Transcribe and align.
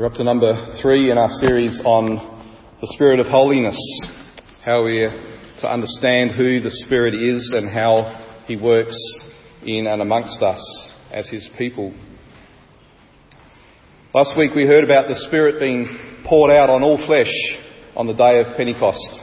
We're 0.00 0.06
up 0.06 0.14
to 0.14 0.24
number 0.24 0.78
three 0.80 1.10
in 1.10 1.18
our 1.18 1.28
series 1.28 1.78
on 1.84 2.16
the 2.80 2.86
Spirit 2.94 3.20
of 3.20 3.26
Holiness, 3.26 3.76
how 4.64 4.84
we're 4.84 5.10
to 5.60 5.70
understand 5.70 6.30
who 6.30 6.58
the 6.58 6.70
Spirit 6.70 7.12
is 7.12 7.52
and 7.54 7.68
how 7.68 8.40
He 8.46 8.56
works 8.56 8.96
in 9.62 9.86
and 9.86 10.00
amongst 10.00 10.40
us 10.40 10.90
as 11.12 11.28
His 11.28 11.46
people. 11.58 11.92
Last 14.14 14.38
week 14.38 14.54
we 14.54 14.64
heard 14.64 14.84
about 14.84 15.06
the 15.06 15.16
Spirit 15.28 15.60
being 15.60 16.24
poured 16.24 16.50
out 16.50 16.70
on 16.70 16.82
all 16.82 16.96
flesh 17.06 17.34
on 17.94 18.06
the 18.06 18.14
day 18.14 18.40
of 18.40 18.56
Pentecost, 18.56 19.20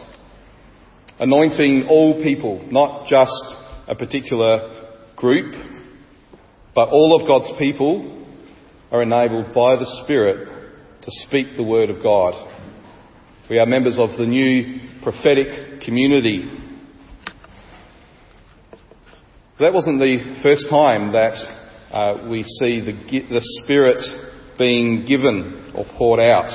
anointing 1.19 1.87
all 1.89 2.21
people, 2.21 2.63
not 2.69 3.07
just 3.07 3.55
a 3.87 3.95
particular 3.95 4.93
group, 5.15 5.55
but 6.75 6.89
all 6.89 7.19
of 7.19 7.27
God's 7.27 7.51
people 7.57 8.27
are 8.91 9.01
enabled 9.01 9.55
by 9.55 9.75
the 9.75 10.03
Spirit 10.03 10.53
to 11.07 11.25
speak 11.25 11.55
the 11.55 11.63
Word 11.63 11.89
of 11.89 12.03
God. 12.03 12.33
We 13.49 13.59
are 13.59 13.65
members 13.65 13.97
of 13.97 14.17
the 14.17 14.25
new 14.25 14.81
prophetic 15.01 15.79
community. 15.79 16.51
That 19.57 19.71
wasn't 19.71 20.01
the 20.01 20.41
first 20.43 20.67
time 20.69 21.13
that 21.13 21.31
uh, 21.93 22.27
we 22.29 22.43
see 22.43 22.81
the, 22.81 22.91
the 23.29 23.39
Spirit 23.63 23.99
being 24.57 25.05
given 25.05 25.71
or 25.73 25.85
poured 25.97 26.19
out. 26.19 26.49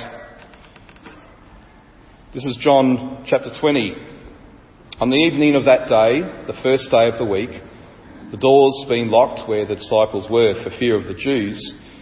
This 2.34 2.44
is 2.44 2.58
John 2.60 3.24
chapter 3.26 3.52
20. 3.58 3.94
On 5.00 5.08
the 5.08 5.16
evening 5.16 5.56
of 5.56 5.64
that 5.64 5.88
day, 5.88 6.20
the 6.46 6.60
first 6.62 6.90
day 6.90 7.08
of 7.08 7.16
the 7.18 7.24
week, 7.24 7.52
the 8.30 8.36
doors 8.36 8.84
being 8.86 9.08
locked 9.08 9.48
where 9.48 9.64
the 9.64 9.76
disciples 9.76 10.30
were 10.30 10.62
for 10.62 10.68
fear 10.78 10.94
of 10.94 11.04
the 11.04 11.14
Jews, 11.14 11.78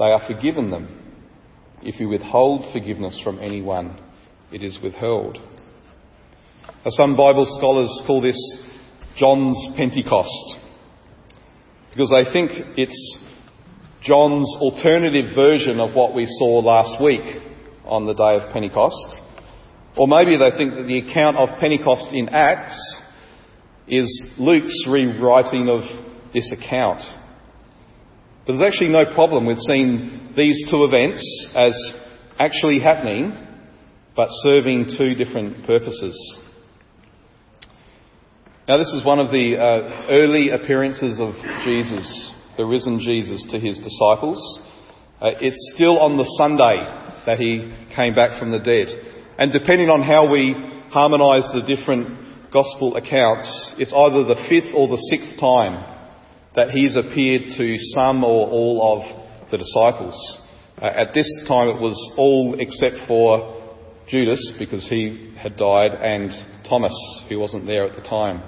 they 0.00 0.06
are 0.06 0.26
forgiven 0.26 0.70
them. 0.70 0.96
If 1.82 2.00
you 2.00 2.08
withhold 2.08 2.72
forgiveness 2.72 3.20
from 3.22 3.38
anyone, 3.38 4.00
it 4.50 4.62
is 4.62 4.78
withheld. 4.82 5.38
Now, 6.84 6.90
some 6.90 7.16
Bible 7.16 7.44
scholars 7.58 8.02
call 8.06 8.22
this 8.22 8.40
John's 9.16 9.58
Pentecost 9.76 10.56
because 11.90 12.10
they 12.10 12.32
think 12.32 12.50
it's 12.78 13.16
John's 14.02 14.56
alternative 14.58 15.34
version 15.34 15.78
of 15.78 15.94
what 15.94 16.14
we 16.14 16.24
saw 16.24 16.60
last 16.60 17.02
week 17.02 17.42
on 17.84 18.06
the 18.06 18.14
day 18.14 18.36
of 18.36 18.50
Pentecost. 18.54 19.16
Or 19.98 20.08
maybe 20.08 20.38
they 20.38 20.56
think 20.56 20.74
that 20.74 20.86
the 20.86 20.98
account 20.98 21.36
of 21.36 21.58
Pentecost 21.60 22.08
in 22.12 22.30
Acts 22.30 22.96
is 23.86 24.22
Luke's 24.38 24.84
rewriting 24.88 25.68
of 25.68 25.82
this 26.32 26.50
account. 26.52 27.02
But 28.46 28.56
there's 28.56 28.72
actually 28.72 28.90
no 28.90 29.04
problem 29.14 29.46
with 29.46 29.58
seeing 29.58 30.32
these 30.36 30.64
two 30.70 30.84
events 30.84 31.50
as 31.54 31.74
actually 32.38 32.80
happening, 32.80 33.32
but 34.16 34.28
serving 34.42 34.90
two 34.96 35.14
different 35.14 35.66
purposes. 35.66 36.16
Now, 38.66 38.78
this 38.78 38.92
is 38.92 39.04
one 39.04 39.18
of 39.18 39.30
the 39.30 39.58
uh, 39.58 40.06
early 40.10 40.50
appearances 40.50 41.18
of 41.20 41.34
Jesus, 41.64 42.30
the 42.56 42.64
risen 42.64 43.00
Jesus, 43.00 43.44
to 43.50 43.58
his 43.58 43.78
disciples. 43.78 44.60
Uh, 45.20 45.36
it's 45.40 45.72
still 45.74 45.98
on 45.98 46.16
the 46.16 46.24
Sunday 46.38 46.78
that 47.26 47.38
he 47.38 47.68
came 47.94 48.14
back 48.14 48.38
from 48.38 48.52
the 48.52 48.58
dead. 48.58 48.86
And 49.38 49.52
depending 49.52 49.88
on 49.88 50.02
how 50.02 50.30
we 50.30 50.54
harmonise 50.90 51.50
the 51.52 51.62
different 51.66 52.52
gospel 52.52 52.96
accounts, 52.96 53.74
it's 53.78 53.92
either 53.92 54.24
the 54.24 54.46
fifth 54.48 54.72
or 54.74 54.88
the 54.88 55.02
sixth 55.10 55.38
time 55.40 55.99
that 56.54 56.70
he's 56.70 56.96
appeared 56.96 57.42
to 57.56 57.76
some 57.94 58.24
or 58.24 58.48
all 58.48 58.98
of 58.98 59.50
the 59.50 59.58
disciples. 59.58 60.38
Uh, 60.78 60.86
at 60.86 61.14
this 61.14 61.28
time 61.46 61.68
it 61.68 61.80
was 61.80 62.12
all 62.16 62.56
except 62.58 62.96
for 63.06 63.56
Judas 64.08 64.52
because 64.58 64.88
he 64.88 65.34
had 65.38 65.56
died 65.56 65.92
and 65.92 66.30
Thomas 66.68 66.94
who 67.28 67.38
wasn't 67.38 67.66
there 67.66 67.86
at 67.86 67.94
the 67.94 68.02
time. 68.08 68.42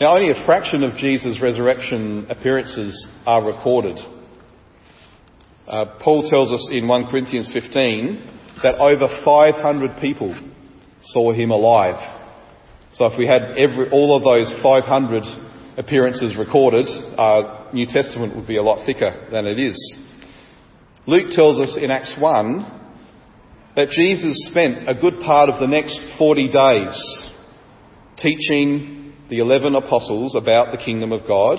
Now 0.00 0.16
only 0.16 0.30
a 0.30 0.46
fraction 0.46 0.82
of 0.82 0.96
Jesus' 0.96 1.40
resurrection 1.42 2.26
appearances 2.30 3.08
are 3.26 3.44
recorded. 3.44 3.98
Uh, 5.66 5.98
Paul 6.02 6.28
tells 6.28 6.52
us 6.52 6.68
in 6.72 6.88
1 6.88 7.10
Corinthians 7.10 7.50
15 7.52 8.60
that 8.62 8.76
over 8.76 9.08
500 9.24 10.00
people 10.00 10.34
saw 11.02 11.32
him 11.32 11.50
alive 11.50 12.19
so 12.92 13.06
if 13.06 13.18
we 13.18 13.26
had 13.26 13.56
every, 13.56 13.90
all 13.90 14.16
of 14.16 14.24
those 14.24 14.52
500 14.62 15.22
appearances 15.78 16.36
recorded, 16.36 16.86
our 17.16 17.72
New 17.72 17.86
Testament 17.86 18.34
would 18.34 18.46
be 18.46 18.56
a 18.56 18.62
lot 18.62 18.84
thicker 18.84 19.28
than 19.30 19.46
it 19.46 19.58
is. 19.58 19.78
Luke 21.06 21.30
tells 21.32 21.60
us 21.60 21.78
in 21.80 21.90
Acts 21.90 22.16
1 22.18 22.80
that 23.76 23.88
Jesus 23.90 24.48
spent 24.50 24.88
a 24.88 25.00
good 25.00 25.20
part 25.24 25.48
of 25.48 25.60
the 25.60 25.68
next 25.68 26.00
40 26.18 26.50
days 26.50 27.28
teaching 28.18 29.14
the 29.30 29.38
11 29.38 29.76
apostles 29.76 30.34
about 30.34 30.72
the 30.72 30.78
kingdom 30.78 31.12
of 31.12 31.26
God. 31.26 31.58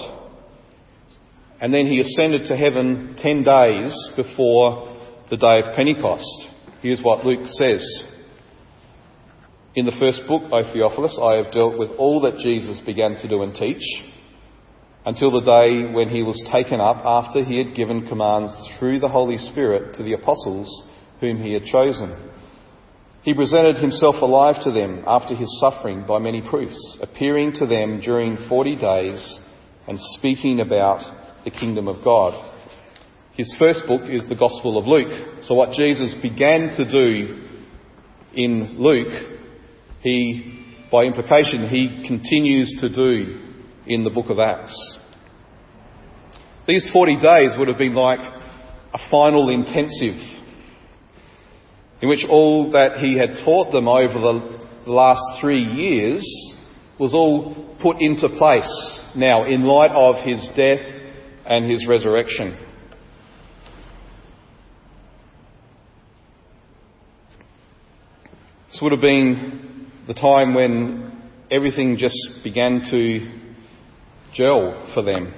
And 1.62 1.74
then 1.74 1.88
he 1.88 2.02
ascended 2.02 2.48
to 2.48 2.58
heaven 2.58 3.16
10 3.20 3.44
days 3.44 4.12
before 4.16 4.98
the 5.30 5.38
day 5.38 5.62
of 5.62 5.76
Pentecost. 5.76 6.50
Here's 6.82 7.02
what 7.02 7.26
Luke 7.26 7.48
says. 7.48 8.04
In 9.74 9.86
the 9.86 9.96
first 10.00 10.24
book, 10.28 10.44
O 10.52 10.74
Theophilus, 10.74 11.18
I 11.22 11.36
have 11.36 11.54
dealt 11.54 11.80
with 11.80 11.92
all 11.92 12.20
that 12.22 12.40
Jesus 12.40 12.82
began 12.86 13.16
to 13.16 13.30
do 13.30 13.42
and 13.42 13.56
teach 13.56 13.82
until 15.06 15.32
the 15.32 15.40
day 15.40 15.90
when 15.94 16.10
he 16.10 16.24
was 16.24 16.44
taken 16.52 16.82
up 16.82 17.06
after 17.06 17.42
he 17.42 17.58
had 17.58 17.74
given 17.74 18.06
commands 18.06 18.52
through 18.78 19.00
the 19.00 19.08
Holy 19.08 19.38
Spirit 19.38 19.96
to 19.96 20.04
the 20.04 20.12
apostles 20.12 20.84
whom 21.22 21.42
he 21.42 21.54
had 21.54 21.64
chosen. 21.64 22.32
He 23.22 23.34
presented 23.34 23.78
himself 23.78 24.16
alive 24.22 24.62
to 24.66 24.72
them 24.72 25.06
after 25.08 25.36
his 25.36 25.58
suffering 25.62 26.04
by 26.06 26.20
many 26.20 26.42
proofs, 26.42 26.98
appearing 27.02 27.54
to 27.54 27.66
them 27.66 28.02
during 28.02 28.36
40 28.50 28.76
days 28.76 29.40
and 29.88 29.98
speaking 30.18 30.60
about 30.60 31.00
the 31.46 31.52
kingdom 31.52 31.88
of 31.88 32.04
God. 32.04 32.34
His 33.36 33.56
first 33.58 33.84
book 33.88 34.02
is 34.10 34.28
the 34.28 34.36
Gospel 34.36 34.78
of 34.78 34.86
Luke. 34.86 35.44
So 35.44 35.56
what 35.56 35.72
Jesus 35.72 36.14
began 36.22 36.72
to 36.76 36.84
do 36.84 37.48
in 38.34 38.78
Luke, 38.78 39.40
he, 40.02 40.66
by 40.92 41.04
implication, 41.04 41.70
he 41.70 42.06
continues 42.08 42.76
to 42.82 42.94
do 42.94 43.40
in 43.86 44.04
the 44.04 44.10
book 44.10 44.30
of 44.30 44.40
Acts. 44.40 45.00
These 46.68 46.88
40 46.94 47.20
days 47.20 47.52
would 47.58 47.68
have 47.68 47.78
been 47.78 47.96
like 47.96 48.20
a 48.20 49.10
final 49.10 49.50
intensive 49.50 50.16
in 52.02 52.10
which 52.10 52.26
all 52.30 52.72
that 52.72 52.98
he 52.98 53.18
had 53.18 53.36
taught 53.46 53.72
them 53.72 53.88
over 53.88 54.14
the 54.14 54.60
last 54.86 55.22
three 55.40 55.64
years 55.64 56.24
was 57.00 57.14
all 57.14 57.76
put 57.82 57.98
into 58.00 58.28
place 58.38 59.00
now 59.16 59.44
in 59.44 59.64
light 59.64 59.92
of 59.92 60.24
his 60.26 60.42
death 60.56 60.80
and 61.46 61.70
his 61.70 61.88
resurrection. 61.88 62.58
This 68.68 68.80
would 68.82 68.92
have 68.94 69.02
been 69.02 69.71
the 70.14 70.20
time 70.20 70.54
when 70.54 71.10
everything 71.50 71.96
just 71.96 72.44
began 72.44 72.82
to 72.92 73.32
gel 74.34 74.92
for 74.94 75.02
them. 75.04 75.34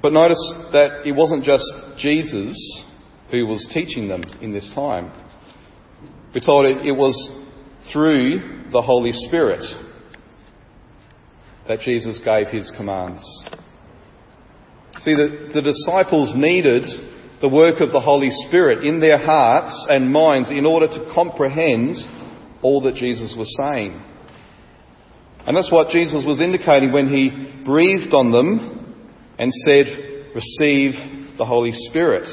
But 0.00 0.12
notice 0.12 0.54
that 0.70 1.04
it 1.04 1.16
wasn't 1.16 1.42
just 1.42 1.64
Jesus 1.98 2.54
who 3.32 3.44
was 3.46 3.66
teaching 3.74 4.06
them 4.06 4.22
in 4.40 4.52
this 4.52 4.70
time. 4.72 5.10
We're 6.32 6.42
told 6.46 6.66
it, 6.66 6.86
it 6.86 6.92
was 6.92 7.16
through 7.92 8.68
the 8.70 8.82
Holy 8.82 9.10
Spirit 9.12 9.64
that 11.66 11.80
Jesus 11.80 12.20
gave 12.24 12.46
his 12.48 12.70
commands. 12.76 13.20
See, 15.00 15.14
the, 15.14 15.50
the 15.52 15.62
disciples 15.62 16.34
needed 16.36 16.84
the 17.40 17.48
work 17.48 17.80
of 17.80 17.90
the 17.90 18.00
Holy 18.00 18.30
Spirit 18.46 18.86
in 18.86 19.00
their 19.00 19.18
hearts 19.18 19.86
and 19.88 20.12
minds 20.12 20.52
in 20.52 20.64
order 20.64 20.86
to 20.86 21.10
comprehend 21.12 21.96
all 22.64 22.80
that 22.82 22.94
Jesus 22.94 23.34
was 23.36 23.54
saying. 23.60 23.92
And 25.46 25.54
that's 25.54 25.70
what 25.70 25.90
Jesus 25.90 26.24
was 26.26 26.40
indicating 26.40 26.90
when 26.90 27.06
he 27.06 27.62
breathed 27.64 28.14
on 28.14 28.32
them 28.32 29.06
and 29.38 29.52
said, 29.66 29.86
Receive 30.34 30.94
the 31.36 31.44
Holy 31.44 31.72
Spirit. 31.72 32.26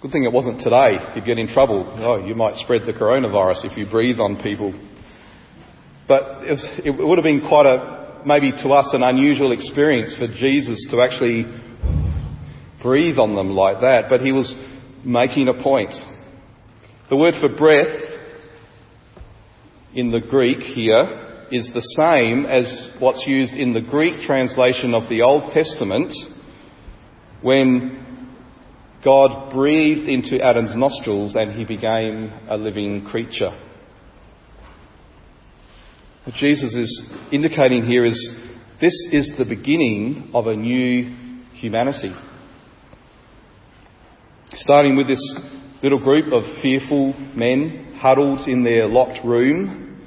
Good 0.00 0.12
thing 0.12 0.24
it 0.24 0.32
wasn't 0.32 0.60
today. 0.60 0.96
You'd 1.14 1.26
get 1.26 1.36
in 1.36 1.48
trouble. 1.48 1.84
Oh, 1.98 2.24
you 2.24 2.34
might 2.34 2.54
spread 2.54 2.82
the 2.86 2.92
coronavirus 2.92 3.66
if 3.66 3.76
you 3.76 3.90
breathe 3.90 4.18
on 4.18 4.40
people. 4.42 4.72
But 6.08 6.44
it, 6.46 6.52
was, 6.52 6.80
it 6.84 7.06
would 7.06 7.18
have 7.18 7.24
been 7.24 7.46
quite 7.46 7.66
a, 7.66 8.22
maybe 8.24 8.52
to 8.62 8.68
us, 8.70 8.94
an 8.94 9.02
unusual 9.02 9.52
experience 9.52 10.14
for 10.16 10.26
Jesus 10.26 10.86
to 10.90 11.02
actually 11.02 11.44
breathe 12.82 13.18
on 13.18 13.34
them 13.34 13.50
like 13.50 13.80
that. 13.82 14.06
But 14.08 14.20
he 14.20 14.32
was 14.32 14.54
making 15.04 15.48
a 15.48 15.62
point. 15.62 15.92
The 17.10 17.16
word 17.16 17.34
for 17.40 17.48
breath 17.48 17.88
in 19.92 20.12
the 20.12 20.20
Greek 20.20 20.60
here 20.60 21.48
is 21.50 21.68
the 21.74 21.80
same 21.80 22.46
as 22.46 22.92
what's 23.00 23.24
used 23.26 23.52
in 23.54 23.72
the 23.72 23.82
Greek 23.82 24.20
translation 24.22 24.94
of 24.94 25.08
the 25.08 25.22
Old 25.22 25.50
Testament 25.52 26.12
when 27.42 28.36
God 29.04 29.52
breathed 29.52 30.08
into 30.08 30.40
Adam's 30.40 30.76
nostrils 30.76 31.34
and 31.34 31.50
he 31.50 31.64
became 31.64 32.30
a 32.48 32.56
living 32.56 33.04
creature. 33.04 33.58
What 36.22 36.36
Jesus 36.36 36.72
is 36.74 37.10
indicating 37.32 37.82
here 37.82 38.04
is 38.04 38.38
this 38.80 38.94
is 39.10 39.32
the 39.36 39.46
beginning 39.46 40.30
of 40.32 40.46
a 40.46 40.54
new 40.54 41.12
humanity. 41.54 42.14
Starting 44.54 44.96
with 44.96 45.08
this 45.08 45.50
little 45.82 45.98
group 45.98 46.32
of 46.32 46.42
fearful 46.62 47.14
men 47.34 47.96
huddled 47.98 48.48
in 48.48 48.64
their 48.64 48.86
locked 48.86 49.24
room, 49.24 50.00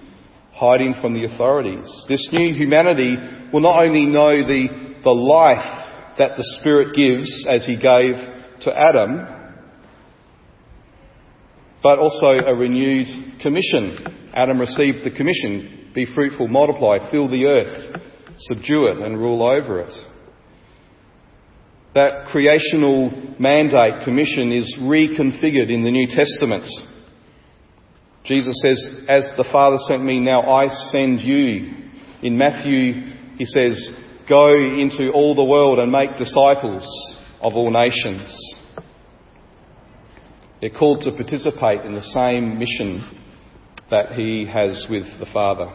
hiding 0.54 0.96
from 1.02 1.14
the 1.14 1.26
authorities. 1.26 2.06
This 2.08 2.30
new 2.32 2.54
humanity 2.54 3.18
will 3.52 3.62
not 3.62 3.84
only 3.84 4.06
know 4.06 4.38
the, 4.46 5.00
the 5.04 5.12
life 5.12 6.18
that 6.18 6.38
the 6.38 6.58
Spirit 6.60 6.96
gives 6.96 7.46
as 7.48 7.66
He 7.66 7.76
gave 7.76 8.16
to 8.62 8.80
Adam, 8.80 9.28
but 11.82 12.00
also 12.00 12.28
a 12.28 12.56
renewed 12.56 13.42
commission. 13.42 14.32
Adam 14.34 14.60
received 14.60 15.00
the 15.04 15.12
commission 15.16 15.92
be 15.94 16.08
fruitful, 16.16 16.48
multiply, 16.48 16.98
fill 17.12 17.30
the 17.30 17.46
earth, 17.46 18.02
subdue 18.40 18.88
it, 18.88 18.98
and 18.98 19.18
rule 19.18 19.44
over 19.44 19.82
it. 19.82 19.94
That 21.96 22.28
creational 22.32 23.12
mandate, 23.40 24.04
commission, 24.04 24.52
is 24.52 24.76
reconfigured 24.80 25.70
in 25.70 25.84
the 25.84 25.92
New 25.92 26.08
Testament. 26.08 26.66
Jesus 28.26 28.60
says, 28.62 29.06
As 29.08 29.30
the 29.38 29.48
Father 29.52 29.78
sent 29.88 30.04
me, 30.04 30.20
now 30.20 30.42
I 30.42 30.70
send 30.70 31.22
you. 31.22 31.72
In 32.24 32.38
Matthew, 32.38 32.94
he 33.38 33.46
says, 33.46 33.94
Go 34.28 34.56
into 34.56 35.12
all 35.12 35.36
the 35.36 35.44
world 35.44 35.80
and 35.80 35.92
make 35.92 36.18
disciples 36.18 36.84
of 37.42 37.54
all 37.54 37.70
nations. 37.70 38.56
They're 40.62 40.70
called 40.70 41.02
to 41.02 41.12
participate 41.12 41.82
in 41.82 41.94
the 41.94 42.02
same 42.02 42.58
mission 42.58 43.20
that 43.92 44.14
he 44.14 44.46
has 44.46 44.88
with 44.90 45.04
the 45.20 45.28
Father. 45.34 45.68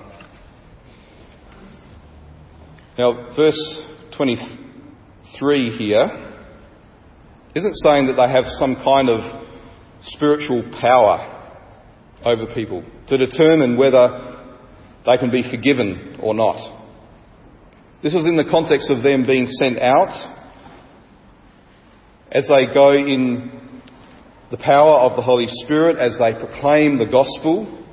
Now, 2.97 3.35
verse 3.37 3.81
23 5.37 5.77
here 5.77 6.35
isn't 7.55 7.75
saying 7.77 8.07
that 8.07 8.15
they 8.15 8.33
have 8.33 8.45
some 8.47 8.77
kind 8.77 9.09
of 9.09 9.21
spiritual 10.03 10.63
power 10.81 11.35
over 12.25 12.47
people 12.55 12.85
to 13.09 13.19
determine 13.19 13.77
whether 13.77 14.47
they 15.05 15.19
can 15.19 15.31
be 15.31 15.49
forgiven 15.51 16.19
or 16.23 16.35
not. 16.35 16.57
This 18.03 18.15
was 18.15 18.27
in 18.27 18.37
the 18.37 18.49
context 18.51 18.91
of 18.91 19.03
them 19.03 19.27
being 19.27 19.47
sent 19.47 19.79
out 19.79 20.11
as 22.31 22.47
they 22.49 22.73
go 22.73 22.93
in 22.93 23.81
the 24.51 24.59
power 24.59 25.01
of 25.01 25.17
the 25.17 25.23
Holy 25.23 25.47
Spirit 25.49 25.99
as 25.99 26.19
they 26.19 26.33
proclaim 26.33 26.99
the 26.99 27.11
gospel. 27.11 27.85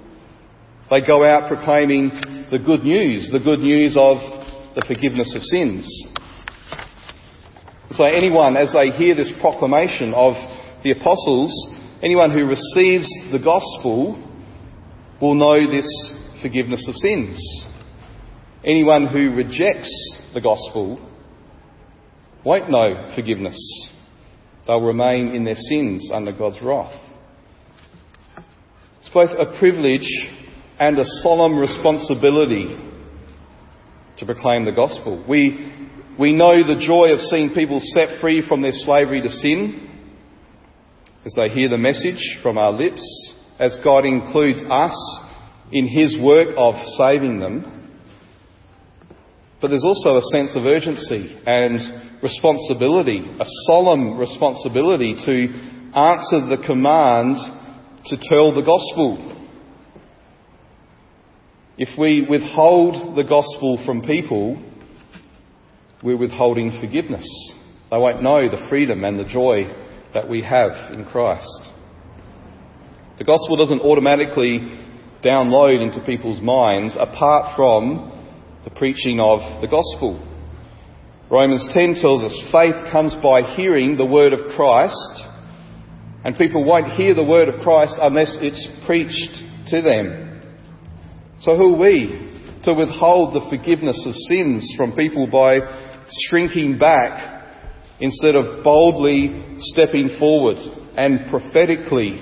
They 0.90 1.06
go 1.06 1.24
out 1.24 1.48
proclaiming 1.48 2.10
the 2.52 2.60
good 2.60 2.84
news, 2.84 3.30
the 3.32 3.40
good 3.40 3.60
news 3.60 3.98
of 3.98 4.18
the 4.76 4.86
forgiveness 4.88 5.34
of 5.36 5.42
sins. 5.42 6.08
So 7.92 8.04
anyone, 8.04 8.58
as 8.58 8.74
they 8.74 8.92
hear 8.92 9.16
this 9.16 9.32
proclamation 9.40 10.14
of 10.14 10.34
the 10.84 10.92
apostles, 10.92 11.52
anyone 12.02 12.32
who 12.32 12.46
receives 12.46 13.08
the 13.32 13.42
gospel 13.44 14.22
will 15.22 15.36
know 15.36 15.60
this 15.70 15.88
forgiveness 16.42 16.88
of 16.88 16.96
sins. 16.96 17.40
Anyone 18.64 19.08
who 19.08 19.36
rejects 19.36 20.32
the 20.34 20.42
gospel 20.42 21.00
won't 22.44 22.70
know 22.70 23.12
forgiveness. 23.16 23.58
They'll 24.68 24.82
remain 24.82 25.28
in 25.28 25.44
their 25.44 25.56
sins 25.56 26.10
under 26.14 26.32
God's 26.32 26.62
wrath. 26.62 27.00
It's 29.00 29.10
both 29.14 29.30
a 29.32 29.58
privilege 29.60 30.10
and 30.80 30.98
a 30.98 31.06
solemn 31.06 31.58
responsibility 31.58 32.76
to 34.18 34.26
proclaim 34.26 34.66
the 34.66 34.72
gospel. 34.72 35.24
We, 35.28 35.74
we 36.18 36.34
know 36.34 36.56
the 36.66 36.80
joy 36.80 37.12
of 37.12 37.20
seeing 37.20 37.50
people 37.50 37.82
set 37.82 38.22
free 38.22 38.46
from 38.48 38.62
their 38.62 38.72
slavery 38.72 39.22
to 39.22 39.30
sin 39.30 39.82
as 41.26 41.34
they 41.36 41.50
hear 41.50 41.68
the 41.68 41.78
message 41.78 42.40
from 42.42 42.58
our 42.58 42.72
lips, 42.72 43.04
as 43.60 43.78
God 43.84 44.06
includes 44.06 44.64
us 44.70 45.20
in 45.72 45.88
His 45.88 46.18
work 46.22 46.50
of 46.56 46.76
saving 46.98 47.40
them. 47.40 47.72
But 49.60 49.70
there's 49.70 49.84
also 49.84 50.18
a 50.18 50.22
sense 50.22 50.56
of 50.56 50.64
urgency 50.64 51.38
and 51.46 52.22
responsibility, 52.22 53.20
a 53.40 53.46
solemn 53.66 54.18
responsibility 54.18 55.16
to 55.16 55.48
answer 55.98 56.48
the 56.48 56.64
command 56.66 57.38
to 58.06 58.18
tell 58.30 58.54
the 58.54 58.62
gospel. 58.62 59.34
If 61.78 61.98
we 62.00 62.26
withhold 62.30 63.18
the 63.18 63.24
gospel 63.24 63.84
from 63.86 64.02
people, 64.02 64.65
we're 66.06 66.16
withholding 66.16 66.80
forgiveness. 66.80 67.28
They 67.90 67.98
won't 67.98 68.22
know 68.22 68.48
the 68.48 68.68
freedom 68.70 69.04
and 69.04 69.20
the 69.20 69.26
joy 69.26 69.64
that 70.14 70.30
we 70.30 70.44
have 70.44 70.94
in 70.94 71.04
Christ. 71.04 71.72
The 73.18 73.24
gospel 73.24 73.58
doesn't 73.58 73.82
automatically 73.82 74.60
download 75.24 75.82
into 75.82 76.06
people's 76.06 76.42
minds 76.42 76.96
apart 77.00 77.56
from 77.56 78.12
the 78.64 78.70
preaching 78.70 79.20
of 79.20 79.62
the 79.62 79.68
gospel. 79.68 80.22
Romans 81.32 81.68
10 81.74 81.96
tells 82.00 82.24
us 82.24 82.52
faith 82.52 82.76
comes 82.92 83.16
by 83.24 83.42
hearing 83.56 83.98
the 83.98 84.06
word 84.06 84.32
of 84.32 84.56
Christ, 84.56 85.24
and 86.24 86.38
people 86.38 86.64
won't 86.64 86.92
hear 86.92 87.16
the 87.16 87.26
word 87.26 87.50
of 87.50 87.62
Christ 87.62 87.96
unless 88.00 88.38
it's 88.42 88.68
preached 88.86 89.42
to 89.70 89.82
them. 89.82 90.42
So 91.40 91.58
who 91.58 91.74
are 91.74 91.80
we 91.80 92.62
to 92.66 92.74
withhold 92.74 93.34
the 93.34 93.50
forgiveness 93.50 94.06
of 94.06 94.14
sins 94.30 94.72
from 94.78 94.96
people 94.96 95.28
by 95.28 95.60
shrinking 96.28 96.78
back 96.78 97.44
instead 98.00 98.36
of 98.36 98.64
boldly 98.64 99.58
stepping 99.60 100.18
forward 100.20 100.58
and 100.98 101.30
prophetically 101.30 102.22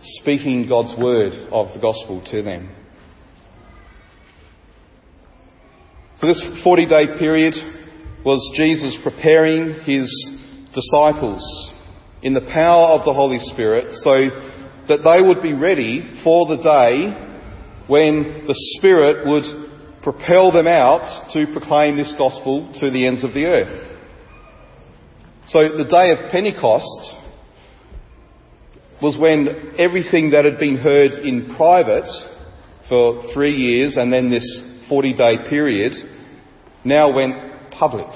speaking 0.00 0.68
God's 0.68 0.94
word 1.00 1.32
of 1.50 1.72
the 1.74 1.80
gospel 1.80 2.22
to 2.30 2.42
them? 2.42 2.74
So 6.16 6.26
this 6.26 6.44
40 6.62 6.86
day 6.86 7.06
period 7.18 7.54
was 8.24 8.52
Jesus 8.54 8.98
preparing 9.02 9.80
his 9.84 10.06
disciples 10.74 11.42
in 12.22 12.34
the 12.34 12.42
power 12.52 12.98
of 12.98 13.06
the 13.06 13.14
Holy 13.14 13.38
Spirit 13.38 13.94
so 13.94 14.28
that 14.88 15.02
they 15.02 15.26
would 15.26 15.42
be 15.42 15.54
ready 15.54 16.20
for 16.22 16.46
the 16.46 16.62
day 16.62 17.28
when 17.86 18.44
the 18.46 18.54
Spirit 18.76 19.26
would 19.26 19.59
propel 20.02 20.52
them 20.52 20.66
out 20.66 21.30
to 21.32 21.46
proclaim 21.52 21.96
this 21.96 22.14
gospel 22.16 22.72
to 22.80 22.90
the 22.90 23.06
ends 23.06 23.24
of 23.24 23.34
the 23.34 23.44
earth. 23.44 23.98
So 25.48 25.58
the 25.76 25.84
day 25.84 26.10
of 26.12 26.30
Pentecost 26.30 27.16
was 29.02 29.18
when 29.18 29.74
everything 29.78 30.30
that 30.30 30.44
had 30.44 30.58
been 30.58 30.76
heard 30.76 31.12
in 31.12 31.54
private 31.56 32.08
for 32.88 33.22
three 33.34 33.54
years 33.54 33.96
and 33.96 34.12
then 34.12 34.30
this 34.30 34.46
40 34.88 35.14
day 35.14 35.36
period 35.48 35.92
now 36.84 37.14
went 37.14 37.34
public. 37.70 38.08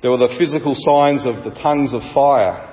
There 0.00 0.10
were 0.10 0.18
the 0.18 0.36
physical 0.38 0.74
signs 0.76 1.26
of 1.26 1.44
the 1.44 1.58
tongues 1.60 1.92
of 1.92 2.02
fire. 2.14 2.64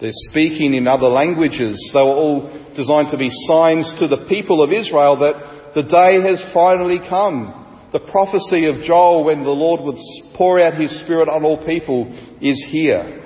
They're 0.00 0.10
speaking 0.30 0.74
in 0.74 0.86
other 0.86 1.08
languages. 1.08 1.90
They 1.92 2.00
were 2.00 2.14
all 2.14 2.72
designed 2.76 3.08
to 3.10 3.18
be 3.18 3.30
signs 3.48 3.92
to 3.98 4.06
the 4.06 4.26
people 4.28 4.62
of 4.62 4.72
Israel 4.72 5.18
that 5.18 5.53
the 5.74 5.82
day 5.82 6.20
has 6.22 6.44
finally 6.52 7.00
come. 7.08 7.60
The 7.92 8.00
prophecy 8.00 8.66
of 8.66 8.82
Joel 8.84 9.24
when 9.24 9.44
the 9.44 9.50
Lord 9.50 9.80
would 9.82 9.96
pour 10.36 10.60
out 10.60 10.74
his 10.74 11.00
Spirit 11.04 11.28
on 11.28 11.44
all 11.44 11.64
people 11.64 12.10
is 12.40 12.64
here. 12.70 13.20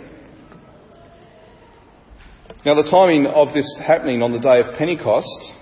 Now, 2.67 2.75
the 2.75 2.88
timing 2.90 3.26
of 3.26 3.55
this 3.55 3.78
happening 3.87 4.21
on 4.21 4.33
the 4.33 4.40
day 4.40 4.61
of 4.61 4.76
Pentecost 4.76 5.52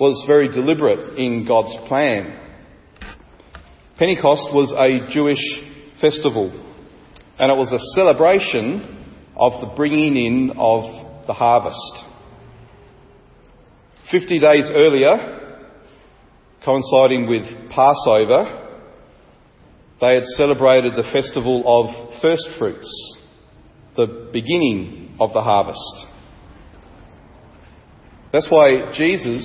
was 0.00 0.24
very 0.26 0.48
deliberate 0.48 1.18
in 1.18 1.46
God's 1.46 1.76
plan. 1.86 2.42
Pentecost 3.98 4.48
was 4.52 4.72
a 4.76 5.08
Jewish 5.12 5.42
festival. 6.00 6.50
And 7.38 7.52
it 7.52 7.56
was 7.56 7.72
a 7.72 7.78
celebration 7.94 9.06
of 9.36 9.60
the 9.60 9.74
bringing 9.76 10.16
in 10.16 10.50
of 10.56 11.26
the 11.26 11.32
harvest. 11.34 12.04
Fifty 14.10 14.40
days 14.40 14.70
earlier, 14.72 15.45
coinciding 16.66 17.28
with 17.28 17.70
Passover, 17.70 18.64
they 20.00 20.14
had 20.14 20.24
celebrated 20.24 20.94
the 20.96 21.08
festival 21.12 21.62
of 21.64 22.20
first 22.20 22.48
fruits, 22.58 23.16
the 23.96 24.28
beginning 24.32 25.16
of 25.20 25.32
the 25.32 25.40
harvest. 25.40 26.06
That's 28.32 28.50
why 28.50 28.92
Jesus 28.92 29.44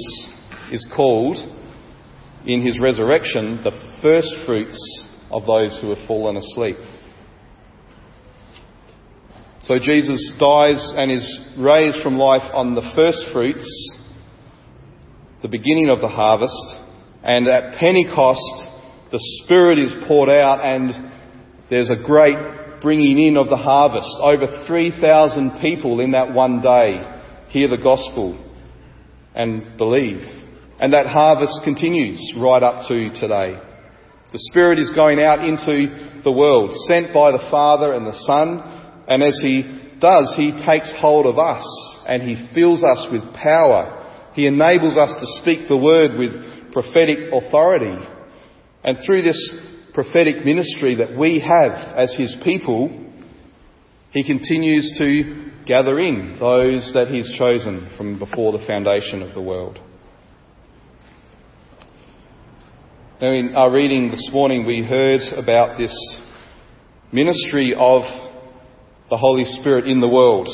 is 0.72 0.86
called 0.96 1.38
in 2.46 2.66
his 2.66 2.80
resurrection 2.80 3.62
the 3.63 4.00
first 4.01 4.34
fruits 4.48 5.08
of 5.30 5.46
those 5.46 5.80
who 5.80 5.94
have 5.94 6.08
fallen 6.08 6.38
asleep. 6.38 6.78
So 9.66 9.78
Jesus 9.78 10.34
dies 10.40 10.92
and 10.98 11.12
is 11.12 11.40
raised 11.58 12.01
from 12.01 12.18
life 12.18 12.50
on 12.51 12.74
the 12.74 12.92
first 12.96 13.25
fruits, 13.32 13.90
the 15.44 15.48
beginning 15.48 15.90
of 15.90 16.01
the 16.01 16.08
harvest, 16.08 16.81
and 17.24 17.48
at 17.48 17.78
Pentecost 17.80 18.68
the 19.12 19.20
Spirit 19.44 19.78
is 19.78 19.94
poured 20.08 20.30
out 20.30 20.62
and 20.63 21.12
there's 21.70 21.90
a 21.90 22.04
great 22.06 22.82
bringing 22.82 23.20
in 23.20 23.38
of 23.38 23.50
the 23.50 23.58
harvest. 23.58 24.10
Over 24.20 24.66
3,000 24.66 25.60
people 25.62 26.00
in 26.00 26.12
that 26.12 26.34
one 26.34 26.62
day 26.62 27.20
hear 27.50 27.68
the 27.68 27.82
gospel 27.82 28.40
and 29.36 29.78
believe. 29.78 30.22
And 30.80 30.94
that 30.94 31.06
harvest 31.06 31.62
continues 31.63 32.34
right 32.40 32.63
up 32.63 32.88
to 32.88 33.10
today. 33.20 33.60
The 34.32 34.40
Spirit 34.51 34.80
is 34.80 34.92
going 34.96 35.20
out 35.20 35.40
into 35.40 36.22
the 36.24 36.32
world, 36.32 36.72
sent 36.90 37.13
by 37.13 37.32
the 37.32 37.48
Father 37.51 37.94
and 37.94 38.06
the 38.06 38.18
Son, 38.25 39.04
and 39.08 39.22
as 39.22 39.38
He 39.44 39.62
does, 40.00 40.34
He 40.36 40.51
takes 40.66 40.94
hold 41.00 41.25
of 41.25 41.38
us 41.38 41.63
and 42.08 42.24
He 42.24 42.50
fills 42.56 42.84
us 42.84 43.08
with 43.12 43.22
power. 43.36 43.98
He 44.34 44.48
enables 44.48 44.98
us 44.98 45.13
to 45.20 45.42
speak 45.42 45.68
the 45.68 45.78
word 45.78 46.18
with 46.18 46.32
prophetic 46.72 47.32
authority. 47.32 47.98
And 48.84 48.98
through 49.06 49.22
this 49.22 49.60
prophetic 49.94 50.46
ministry 50.46 50.96
that 50.96 51.18
we 51.18 51.40
have 51.40 51.72
as 51.96 52.16
His 52.18 52.36
people, 52.44 52.90
He 54.12 54.25
continues 54.25 54.96
to 54.98 55.51
gather 55.66 56.00
in 56.00 56.38
those 56.40 56.92
that 56.94 57.08
He's 57.08 57.32
chosen 57.38 57.94
from 57.98 58.20
before 58.20 58.51
the 58.51 58.66
foundation 58.66 59.22
of 59.22 59.34
the 59.34 59.42
world. 59.42 59.80
Now, 63.22 63.32
in 63.34 63.54
our 63.56 63.72
reading 63.72 64.10
this 64.10 64.30
morning, 64.34 64.66
we 64.66 64.82
heard 64.82 65.22
about 65.38 65.78
this 65.78 65.94
ministry 67.12 67.75
of 67.78 68.01
the 69.12 69.18
Holy 69.18 69.46
Spirit 69.46 69.86
in 69.86 70.00
the 70.00 70.08
world. 70.08 70.50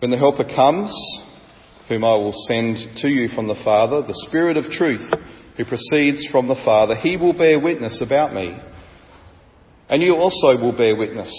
When 0.00 0.10
the 0.10 0.16
Helper 0.16 0.44
comes, 0.44 0.90
whom 1.90 2.04
I 2.04 2.14
will 2.14 2.32
send 2.46 2.98
to 2.98 3.08
you 3.08 3.28
from 3.34 3.48
the 3.48 3.60
Father, 3.64 4.00
the 4.00 4.24
Spirit 4.28 4.56
of 4.56 4.70
truth, 4.70 5.12
who 5.56 5.64
proceeds 5.64 6.24
from 6.30 6.46
the 6.46 6.60
Father, 6.64 6.94
he 6.94 7.16
will 7.16 7.32
bear 7.32 7.58
witness 7.58 8.00
about 8.00 8.32
me. 8.32 8.56
And 9.88 10.00
you 10.00 10.14
also 10.14 10.56
will 10.56 10.76
bear 10.76 10.96
witness, 10.96 11.30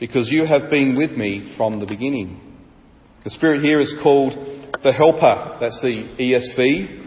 because 0.00 0.30
you 0.30 0.46
have 0.46 0.70
been 0.70 0.96
with 0.96 1.10
me 1.10 1.54
from 1.58 1.78
the 1.78 1.86
beginning. 1.86 2.40
The 3.22 3.30
Spirit 3.30 3.60
here 3.60 3.80
is 3.80 3.94
called 4.02 4.32
the 4.82 4.94
Helper. 4.94 5.58
That's 5.60 5.78
the 5.82 6.16
ESV. 6.18 7.04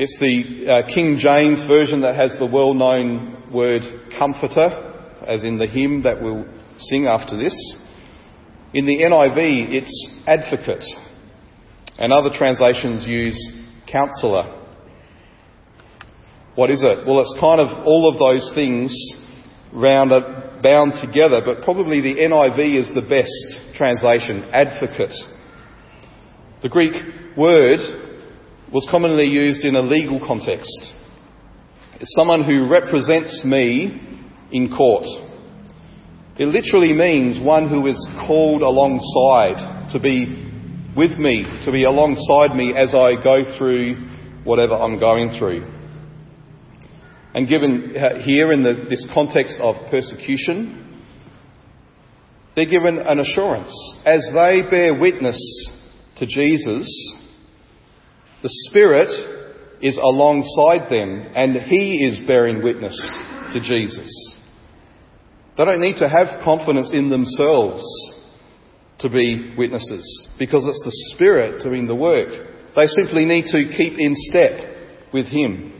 It's 0.00 0.18
the 0.18 0.66
uh, 0.68 0.86
King 0.92 1.18
James 1.20 1.62
version 1.68 2.00
that 2.00 2.16
has 2.16 2.36
the 2.40 2.50
well 2.52 2.74
known 2.74 3.52
word 3.54 3.82
comforter, 4.18 5.14
as 5.24 5.44
in 5.44 5.58
the 5.58 5.68
hymn 5.68 6.02
that 6.02 6.20
we'll 6.20 6.44
sing 6.78 7.06
after 7.06 7.36
this. 7.36 7.54
In 8.74 8.84
the 8.84 8.98
NIV, 8.98 9.70
it's 9.70 10.10
advocate, 10.26 10.84
and 11.98 12.12
other 12.12 12.30
translations 12.36 13.06
use 13.06 13.38
counselor. 13.90 14.64
What 16.54 16.70
is 16.70 16.82
it? 16.82 17.06
Well, 17.06 17.20
it's 17.20 17.36
kind 17.38 17.60
of 17.60 17.86
all 17.86 18.10
of 18.12 18.18
those 18.18 18.50
things 18.54 18.92
round, 19.72 20.10
bound 20.62 20.94
together, 21.00 21.42
but 21.44 21.62
probably 21.62 22.00
the 22.00 22.20
NIV 22.20 22.80
is 22.80 22.94
the 22.94 23.02
best 23.02 23.76
translation 23.76 24.48
advocate. 24.52 25.14
The 26.62 26.68
Greek 26.68 26.94
word 27.36 27.80
was 28.72 28.88
commonly 28.90 29.26
used 29.26 29.64
in 29.64 29.76
a 29.76 29.82
legal 29.82 30.18
context. 30.18 30.92
It's 32.00 32.14
someone 32.14 32.42
who 32.44 32.68
represents 32.68 33.42
me 33.44 34.00
in 34.50 34.74
court. 34.74 35.04
It 36.38 36.46
literally 36.46 36.92
means 36.92 37.40
one 37.42 37.68
who 37.68 37.86
is 37.86 38.08
called 38.26 38.62
alongside 38.62 39.90
to 39.92 40.00
be 40.00 40.46
with 40.96 41.18
me, 41.18 41.44
to 41.64 41.72
be 41.72 41.84
alongside 41.84 42.56
me 42.56 42.74
as 42.74 42.94
I 42.94 43.22
go 43.22 43.58
through 43.58 43.96
whatever 44.44 44.74
I'm 44.74 44.98
going 44.98 45.38
through. 45.38 45.64
And 47.34 47.46
given 47.46 47.94
uh, 47.94 48.22
here 48.22 48.50
in 48.50 48.62
the, 48.62 48.86
this 48.88 49.06
context 49.12 49.58
of 49.60 49.74
persecution, 49.90 50.82
they're 52.54 52.64
given 52.64 52.98
an 52.98 53.20
assurance. 53.20 53.74
As 54.06 54.26
they 54.32 54.62
bear 54.70 54.98
witness 54.98 55.38
to 56.16 56.26
Jesus, 56.26 56.86
the 58.42 58.48
Spirit 58.70 59.10
is 59.82 59.98
alongside 59.98 60.90
them 60.90 61.30
and 61.34 61.56
He 61.56 62.04
is 62.06 62.26
bearing 62.26 62.62
witness 62.62 62.96
to 63.52 63.60
Jesus. 63.60 64.36
They 65.58 65.64
don't 65.64 65.80
need 65.80 65.96
to 65.98 66.08
have 66.08 66.42
confidence 66.42 66.92
in 66.94 67.10
themselves 67.10 67.84
to 68.98 69.10
be 69.10 69.54
witnesses 69.56 70.28
because 70.38 70.64
it's 70.64 70.82
the 70.84 71.14
Spirit 71.14 71.62
doing 71.62 71.86
the 71.86 71.94
work. 71.94 72.28
They 72.74 72.86
simply 72.86 73.24
need 73.24 73.46
to 73.46 73.64
keep 73.76 73.98
in 73.98 74.14
step 74.14 75.12
with 75.12 75.26
Him. 75.26 75.72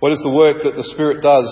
What 0.00 0.12
is 0.12 0.20
the 0.20 0.34
work 0.34 0.62
that 0.64 0.76
the 0.76 0.84
Spirit 0.84 1.22
does? 1.22 1.48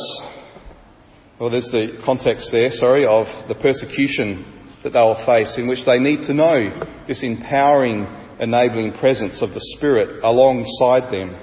Well, 1.40 1.50
there's 1.50 1.70
the 1.72 2.02
context 2.04 2.50
there, 2.52 2.70
sorry, 2.70 3.06
of 3.06 3.26
the 3.48 3.54
persecution 3.54 4.44
that 4.84 4.90
they 4.90 5.00
will 5.00 5.24
face, 5.24 5.56
in 5.56 5.66
which 5.68 5.86
they 5.86 5.98
need 5.98 6.24
to 6.24 6.34
know 6.34 7.04
this 7.08 7.22
empowering, 7.22 8.06
enabling 8.40 8.92
presence 8.98 9.40
of 9.42 9.50
the 9.50 9.64
Spirit 9.76 10.20
alongside 10.22 11.12
them. 11.12 11.34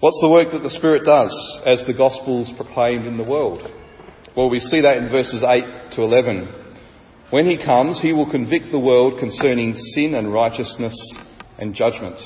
What's 0.00 0.20
the 0.22 0.30
work 0.30 0.48
that 0.52 0.62
the 0.62 0.70
Spirit 0.70 1.04
does 1.04 1.60
as 1.66 1.84
the 1.86 1.92
gospel's 1.92 2.50
proclaimed 2.56 3.04
in 3.04 3.18
the 3.18 3.22
world? 3.22 3.60
Well, 4.34 4.48
we 4.48 4.58
see 4.58 4.80
that 4.80 4.96
in 4.96 5.10
verses 5.10 5.42
8 5.46 5.92
to 5.92 6.00
11. 6.00 6.48
When 7.28 7.44
he 7.44 7.62
comes, 7.62 8.00
he 8.00 8.14
will 8.14 8.30
convict 8.30 8.72
the 8.72 8.80
world 8.80 9.20
concerning 9.20 9.74
sin 9.74 10.14
and 10.14 10.32
righteousness 10.32 10.96
and 11.58 11.74
judgment. 11.74 12.18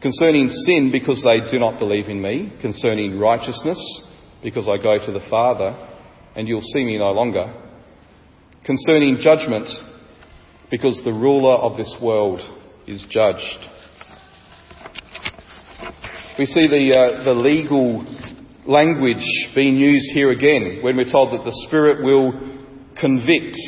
Concerning 0.00 0.48
sin, 0.50 0.90
because 0.92 1.20
they 1.24 1.40
do 1.50 1.58
not 1.58 1.80
believe 1.80 2.06
in 2.06 2.22
me. 2.22 2.56
Concerning 2.62 3.18
righteousness, 3.18 3.80
because 4.40 4.68
I 4.68 4.80
go 4.80 5.04
to 5.04 5.12
the 5.12 5.26
Father, 5.28 5.74
and 6.36 6.46
you'll 6.46 6.60
see 6.60 6.84
me 6.84 6.96
no 6.96 7.10
longer. 7.10 7.52
Concerning 8.64 9.18
judgment, 9.20 9.68
because 10.70 11.02
the 11.04 11.12
ruler 11.12 11.56
of 11.56 11.76
this 11.76 11.96
world 12.00 12.40
is 12.86 13.04
judged. 13.10 13.66
We 16.38 16.46
see 16.46 16.66
the, 16.66 16.96
uh, 16.96 17.24
the 17.24 17.34
legal 17.34 18.06
language 18.66 19.24
being 19.54 19.76
used 19.76 20.14
here 20.14 20.30
again 20.30 20.78
when 20.82 20.96
we're 20.96 21.10
told 21.10 21.38
that 21.38 21.44
the 21.44 21.66
Spirit 21.68 22.02
will 22.02 22.32
convict 22.98 23.58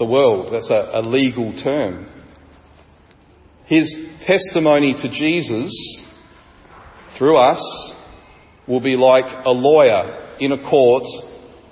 the 0.00 0.04
world. 0.04 0.52
That's 0.52 0.70
a, 0.70 0.90
a 0.94 1.02
legal 1.02 1.52
term. 1.62 2.10
His 3.66 3.96
testimony 4.26 4.94
to 4.94 5.08
Jesus 5.08 5.72
through 7.16 7.36
us 7.36 7.94
will 8.66 8.80
be 8.80 8.96
like 8.96 9.46
a 9.46 9.50
lawyer 9.50 10.36
in 10.40 10.50
a 10.50 10.68
court 10.68 11.04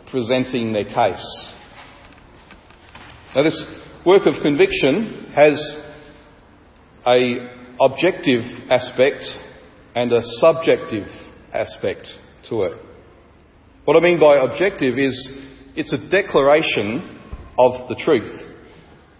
presenting 0.08 0.72
their 0.72 0.84
case. 0.84 1.52
Now 3.34 3.42
this 3.42 3.64
work 4.06 4.26
of 4.26 4.40
conviction 4.40 5.32
has 5.34 5.76
a 7.04 7.74
objective 7.80 8.44
aspect 8.70 9.24
and 9.94 10.12
a 10.12 10.20
subjective 10.22 11.06
aspect 11.52 12.06
to 12.48 12.62
it. 12.62 12.78
What 13.84 13.96
I 13.96 14.00
mean 14.00 14.20
by 14.20 14.36
objective 14.36 14.98
is 14.98 15.14
it's 15.74 15.92
a 15.92 16.10
declaration 16.10 17.20
of 17.58 17.88
the 17.88 18.00
truth. 18.04 18.40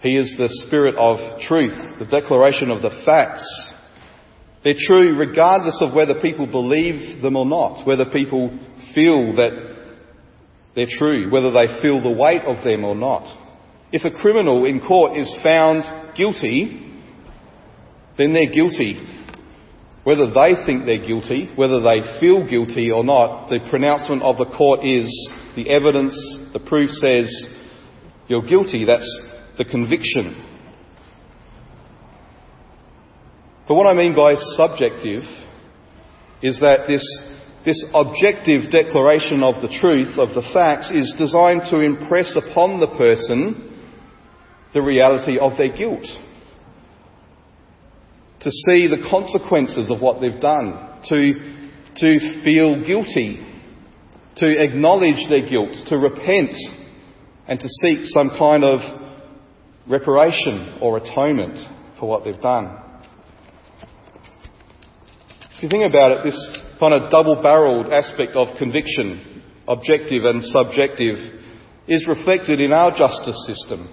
He 0.00 0.16
is 0.16 0.34
the 0.36 0.48
spirit 0.66 0.96
of 0.96 1.40
truth, 1.42 1.98
the 1.98 2.06
declaration 2.06 2.70
of 2.70 2.82
the 2.82 3.02
facts 3.04 3.72
they're 4.64 4.74
true 4.78 5.18
regardless 5.18 5.78
of 5.80 5.94
whether 5.94 6.20
people 6.20 6.46
believe 6.46 7.20
them 7.20 7.36
or 7.36 7.46
not, 7.46 7.86
whether 7.86 8.04
people 8.06 8.56
feel 8.94 9.34
that 9.36 9.96
they're 10.74 10.86
true, 10.88 11.30
whether 11.30 11.50
they 11.50 11.80
feel 11.82 12.02
the 12.02 12.16
weight 12.16 12.42
of 12.42 12.64
them 12.64 12.84
or 12.84 12.94
not. 12.94 13.26
If 13.90 14.04
a 14.04 14.16
criminal 14.16 14.64
in 14.64 14.80
court 14.80 15.16
is 15.16 15.34
found 15.42 16.16
guilty, 16.16 16.92
then 18.16 18.32
they're 18.32 18.52
guilty. 18.52 19.21
Whether 20.04 20.26
they 20.26 20.54
think 20.66 20.84
they're 20.84 21.06
guilty, 21.06 21.52
whether 21.54 21.80
they 21.80 22.00
feel 22.18 22.48
guilty 22.48 22.90
or 22.90 23.04
not, 23.04 23.48
the 23.48 23.60
pronouncement 23.70 24.22
of 24.22 24.36
the 24.36 24.46
court 24.56 24.84
is 24.84 25.06
the 25.54 25.70
evidence, 25.70 26.14
the 26.52 26.58
proof 26.58 26.90
says 26.90 27.30
you're 28.26 28.42
guilty. 28.42 28.84
That's 28.84 29.08
the 29.58 29.64
conviction. 29.64 30.48
But 33.68 33.74
what 33.74 33.86
I 33.86 33.92
mean 33.92 34.16
by 34.16 34.34
subjective 34.34 35.22
is 36.42 36.58
that 36.60 36.86
this, 36.88 37.04
this 37.64 37.84
objective 37.94 38.72
declaration 38.72 39.44
of 39.44 39.62
the 39.62 39.68
truth, 39.80 40.18
of 40.18 40.34
the 40.34 40.42
facts, 40.52 40.90
is 40.90 41.14
designed 41.16 41.62
to 41.70 41.78
impress 41.78 42.36
upon 42.36 42.80
the 42.80 42.88
person 42.88 43.68
the 44.74 44.82
reality 44.82 45.38
of 45.38 45.56
their 45.56 45.74
guilt. 45.74 46.06
To 48.42 48.50
see 48.50 48.88
the 48.88 49.06
consequences 49.08 49.90
of 49.90 50.00
what 50.00 50.20
they've 50.20 50.40
done. 50.40 51.00
To, 51.08 51.34
to 51.96 52.42
feel 52.44 52.84
guilty. 52.84 53.46
To 54.36 54.62
acknowledge 54.62 55.28
their 55.28 55.48
guilt. 55.48 55.74
To 55.88 55.96
repent. 55.96 56.54
And 57.46 57.58
to 57.58 57.68
seek 57.68 58.06
some 58.06 58.30
kind 58.30 58.64
of 58.64 58.80
reparation 59.88 60.78
or 60.80 60.96
atonement 60.96 61.58
for 61.98 62.08
what 62.08 62.24
they've 62.24 62.40
done. 62.40 62.78
If 65.56 65.62
you 65.62 65.68
think 65.68 65.88
about 65.88 66.10
it, 66.12 66.24
this 66.24 66.58
kind 66.80 66.94
of 66.94 67.10
double 67.10 67.40
barreled 67.40 67.92
aspect 67.92 68.32
of 68.34 68.56
conviction, 68.58 69.42
objective 69.68 70.24
and 70.24 70.42
subjective, 70.42 71.16
is 71.86 72.06
reflected 72.08 72.60
in 72.60 72.72
our 72.72 72.90
justice 72.96 73.46
system. 73.46 73.88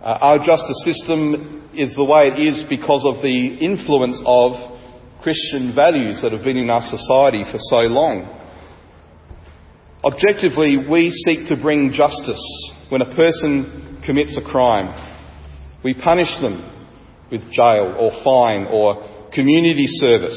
Uh, 0.00 0.18
our 0.20 0.38
justice 0.38 0.82
system 0.84 1.63
is 1.78 1.94
the 1.94 2.04
way 2.04 2.28
it 2.28 2.38
is 2.38 2.64
because 2.68 3.04
of 3.04 3.22
the 3.22 3.56
influence 3.60 4.22
of 4.26 4.52
Christian 5.22 5.74
values 5.74 6.20
that 6.22 6.32
have 6.32 6.44
been 6.44 6.56
in 6.56 6.70
our 6.70 6.82
society 6.82 7.44
for 7.50 7.58
so 7.58 7.88
long. 7.88 8.28
Objectively, 10.04 10.76
we 10.76 11.10
seek 11.10 11.48
to 11.48 11.56
bring 11.60 11.90
justice 11.90 12.44
when 12.90 13.00
a 13.00 13.16
person 13.16 14.02
commits 14.04 14.36
a 14.36 14.44
crime. 14.44 14.92
We 15.82 15.94
punish 15.94 16.28
them 16.40 16.60
with 17.30 17.50
jail 17.50 17.96
or 17.98 18.12
fine 18.22 18.66
or 18.70 19.30
community 19.32 19.86
service. 19.88 20.36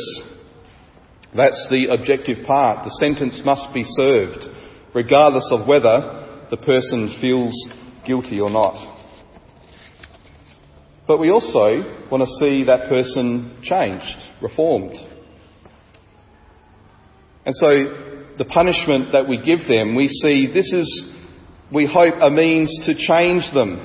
That's 1.36 1.68
the 1.70 1.88
objective 1.92 2.46
part. 2.48 2.86
The 2.86 2.96
sentence 3.02 3.42
must 3.44 3.74
be 3.74 3.84
served, 3.84 4.46
regardless 4.96 5.52
of 5.52 5.68
whether 5.68 6.46
the 6.50 6.58
person 6.58 7.18
feels 7.20 7.54
guilty 8.06 8.40
or 8.40 8.50
not. 8.50 8.97
But 11.08 11.20
we 11.20 11.32
also 11.32 12.10
want 12.12 12.24
to 12.24 12.46
see 12.46 12.66
that 12.66 12.90
person 12.90 13.60
changed, 13.64 14.18
reformed. 14.42 14.96
And 17.46 17.56
so 17.56 18.34
the 18.38 18.46
punishment 18.46 19.14
that 19.14 19.28
we 19.28 19.38
give 19.38 19.68
them, 19.70 19.96
we 19.96 20.10
see 20.10 20.52
this 20.54 20.74
is, 20.74 21.14
we 21.74 21.86
hope, 21.86 22.16
a 22.20 22.30
means 22.30 22.78
to 22.86 22.94
change 22.94 23.44
them 23.54 23.80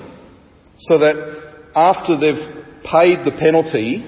so 0.78 0.98
that 0.98 1.70
after 1.76 2.18
they've 2.18 2.64
paid 2.82 3.24
the 3.24 3.38
penalty, 3.38 4.04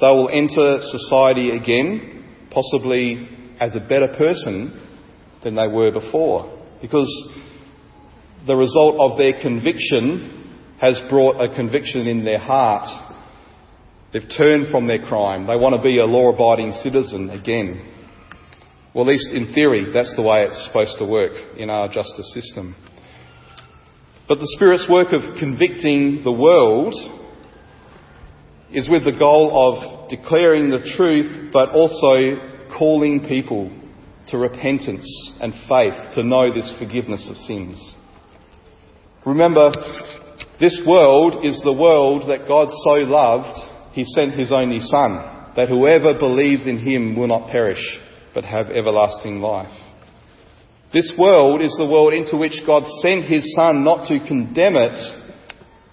they 0.00 0.06
will 0.06 0.28
enter 0.28 0.78
society 0.80 1.50
again, 1.50 2.24
possibly 2.52 3.28
as 3.58 3.74
a 3.74 3.80
better 3.80 4.14
person 4.16 4.80
than 5.42 5.56
they 5.56 5.66
were 5.66 5.90
before. 5.90 6.56
Because 6.80 7.10
the 8.46 8.54
result 8.54 8.96
of 9.00 9.18
their 9.18 9.40
conviction 9.42 10.37
has 10.80 11.00
brought 11.10 11.40
a 11.40 11.54
conviction 11.54 12.06
in 12.06 12.24
their 12.24 12.38
heart. 12.38 12.88
They've 14.12 14.28
turned 14.36 14.70
from 14.70 14.86
their 14.86 15.04
crime. 15.04 15.46
They 15.46 15.56
want 15.56 15.74
to 15.76 15.82
be 15.82 15.98
a 15.98 16.06
law 16.06 16.32
abiding 16.32 16.72
citizen 16.72 17.30
again. 17.30 17.84
Well, 18.94 19.04
at 19.04 19.12
least 19.12 19.32
in 19.32 19.52
theory, 19.54 19.92
that's 19.92 20.14
the 20.16 20.22
way 20.22 20.44
it's 20.44 20.66
supposed 20.66 20.98
to 20.98 21.04
work 21.04 21.32
in 21.56 21.68
our 21.68 21.88
justice 21.88 22.32
system. 22.32 22.74
But 24.28 24.38
the 24.38 24.50
Spirit's 24.56 24.88
work 24.88 25.12
of 25.12 25.38
convicting 25.38 26.22
the 26.22 26.32
world 26.32 26.94
is 28.72 28.88
with 28.88 29.04
the 29.04 29.16
goal 29.18 29.50
of 29.52 30.10
declaring 30.10 30.70
the 30.70 30.82
truth, 30.96 31.50
but 31.52 31.70
also 31.70 32.36
calling 32.76 33.26
people 33.26 33.70
to 34.28 34.38
repentance 34.38 35.36
and 35.40 35.52
faith 35.68 36.14
to 36.14 36.22
know 36.22 36.52
this 36.52 36.72
forgiveness 36.78 37.28
of 37.30 37.36
sins. 37.38 37.94
Remember, 39.24 39.72
this 40.60 40.80
world 40.86 41.44
is 41.44 41.60
the 41.62 41.72
world 41.72 42.28
that 42.28 42.48
God 42.48 42.68
so 42.84 43.06
loved, 43.08 43.58
He 43.92 44.04
sent 44.04 44.38
His 44.38 44.52
only 44.52 44.80
Son, 44.80 45.52
that 45.56 45.68
whoever 45.68 46.18
believes 46.18 46.66
in 46.66 46.78
Him 46.78 47.16
will 47.16 47.28
not 47.28 47.50
perish, 47.50 47.98
but 48.34 48.44
have 48.44 48.66
everlasting 48.66 49.40
life. 49.40 49.72
This 50.92 51.12
world 51.18 51.60
is 51.60 51.74
the 51.78 51.88
world 51.88 52.14
into 52.14 52.36
which 52.36 52.62
God 52.66 52.84
sent 53.02 53.24
His 53.24 53.54
Son 53.54 53.84
not 53.84 54.08
to 54.08 54.26
condemn 54.26 54.76
it, 54.76 54.96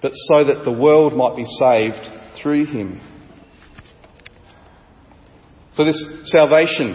but 0.01 0.11
so 0.13 0.43
that 0.45 0.63
the 0.63 0.71
world 0.71 1.13
might 1.13 1.35
be 1.35 1.45
saved 1.45 2.15
through 2.41 2.65
him. 2.65 3.01
So 5.73 5.83
this 5.83 5.99
salvation 6.25 6.93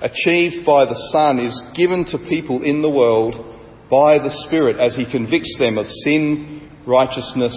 achieved 0.00 0.64
by 0.64 0.84
the 0.84 1.10
Son 1.12 1.38
is 1.38 1.60
given 1.76 2.04
to 2.06 2.18
people 2.28 2.62
in 2.62 2.80
the 2.80 2.88
world 2.88 3.34
by 3.90 4.18
the 4.18 4.30
Spirit 4.46 4.78
as 4.80 4.96
he 4.96 5.10
convicts 5.10 5.56
them 5.58 5.76
of 5.76 5.86
sin, 5.86 6.51
righteousness 6.86 7.54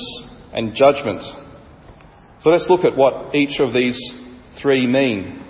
and 0.54 0.74
judgment. 0.74 1.22
So 2.40 2.50
let's 2.50 2.66
look 2.70 2.86
at 2.86 2.98
what 2.98 3.34
each 3.36 3.60
of 3.60 3.74
these 3.74 4.00
three 4.62 4.88
mean. 4.88 5.42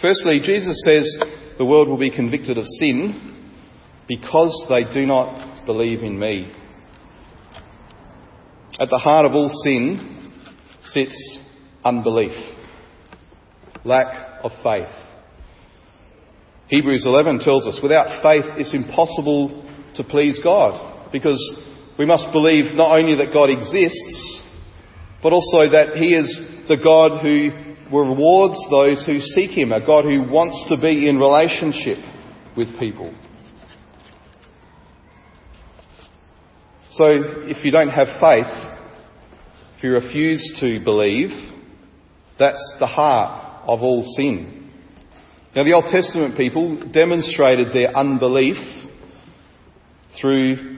Firstly, 0.00 0.40
Jesus 0.44 0.82
says 0.84 1.18
the 1.58 1.64
world 1.64 1.88
will 1.88 1.98
be 1.98 2.14
convicted 2.14 2.58
of 2.58 2.66
sin 2.66 3.48
because 4.06 4.66
they 4.68 4.84
do 4.92 5.06
not 5.06 5.64
believe 5.64 6.00
in 6.02 6.18
me. 6.18 6.52
At 8.78 8.90
the 8.90 8.98
heart 8.98 9.24
of 9.24 9.32
all 9.32 9.48
sin 9.48 10.30
sits 10.82 11.38
unbelief, 11.82 12.32
lack 13.84 14.42
of 14.42 14.52
faith. 14.62 14.92
Hebrews 16.68 17.06
11 17.06 17.38
tells 17.38 17.66
us 17.66 17.80
without 17.82 18.22
faith 18.22 18.44
it's 18.58 18.74
impossible 18.74 19.64
to 19.94 20.04
please 20.04 20.38
God 20.42 20.95
because 21.18 21.40
we 21.98 22.04
must 22.04 22.30
believe 22.32 22.74
not 22.74 22.98
only 22.98 23.16
that 23.16 23.32
God 23.32 23.48
exists, 23.48 24.42
but 25.22 25.32
also 25.32 25.70
that 25.70 25.96
He 25.96 26.12
is 26.14 26.28
the 26.68 26.76
God 26.76 27.22
who 27.22 27.50
rewards 27.96 28.58
those 28.70 29.04
who 29.06 29.20
seek 29.20 29.50
Him, 29.50 29.72
a 29.72 29.84
God 29.84 30.04
who 30.04 30.30
wants 30.30 30.62
to 30.68 30.76
be 30.76 31.08
in 31.08 31.18
relationship 31.18 31.98
with 32.56 32.68
people. 32.78 33.14
So 36.90 37.04
if 37.48 37.64
you 37.64 37.70
don't 37.70 37.88
have 37.88 38.08
faith, 38.20 38.52
if 39.76 39.84
you 39.84 39.92
refuse 39.92 40.56
to 40.60 40.82
believe, 40.84 41.30
that's 42.38 42.76
the 42.78 42.86
heart 42.86 43.62
of 43.66 43.80
all 43.80 44.02
sin. 44.16 44.70
Now 45.54 45.64
the 45.64 45.72
Old 45.72 45.86
Testament 45.90 46.36
people 46.36 46.90
demonstrated 46.92 47.68
their 47.72 47.96
unbelief 47.96 48.56
through 50.20 50.76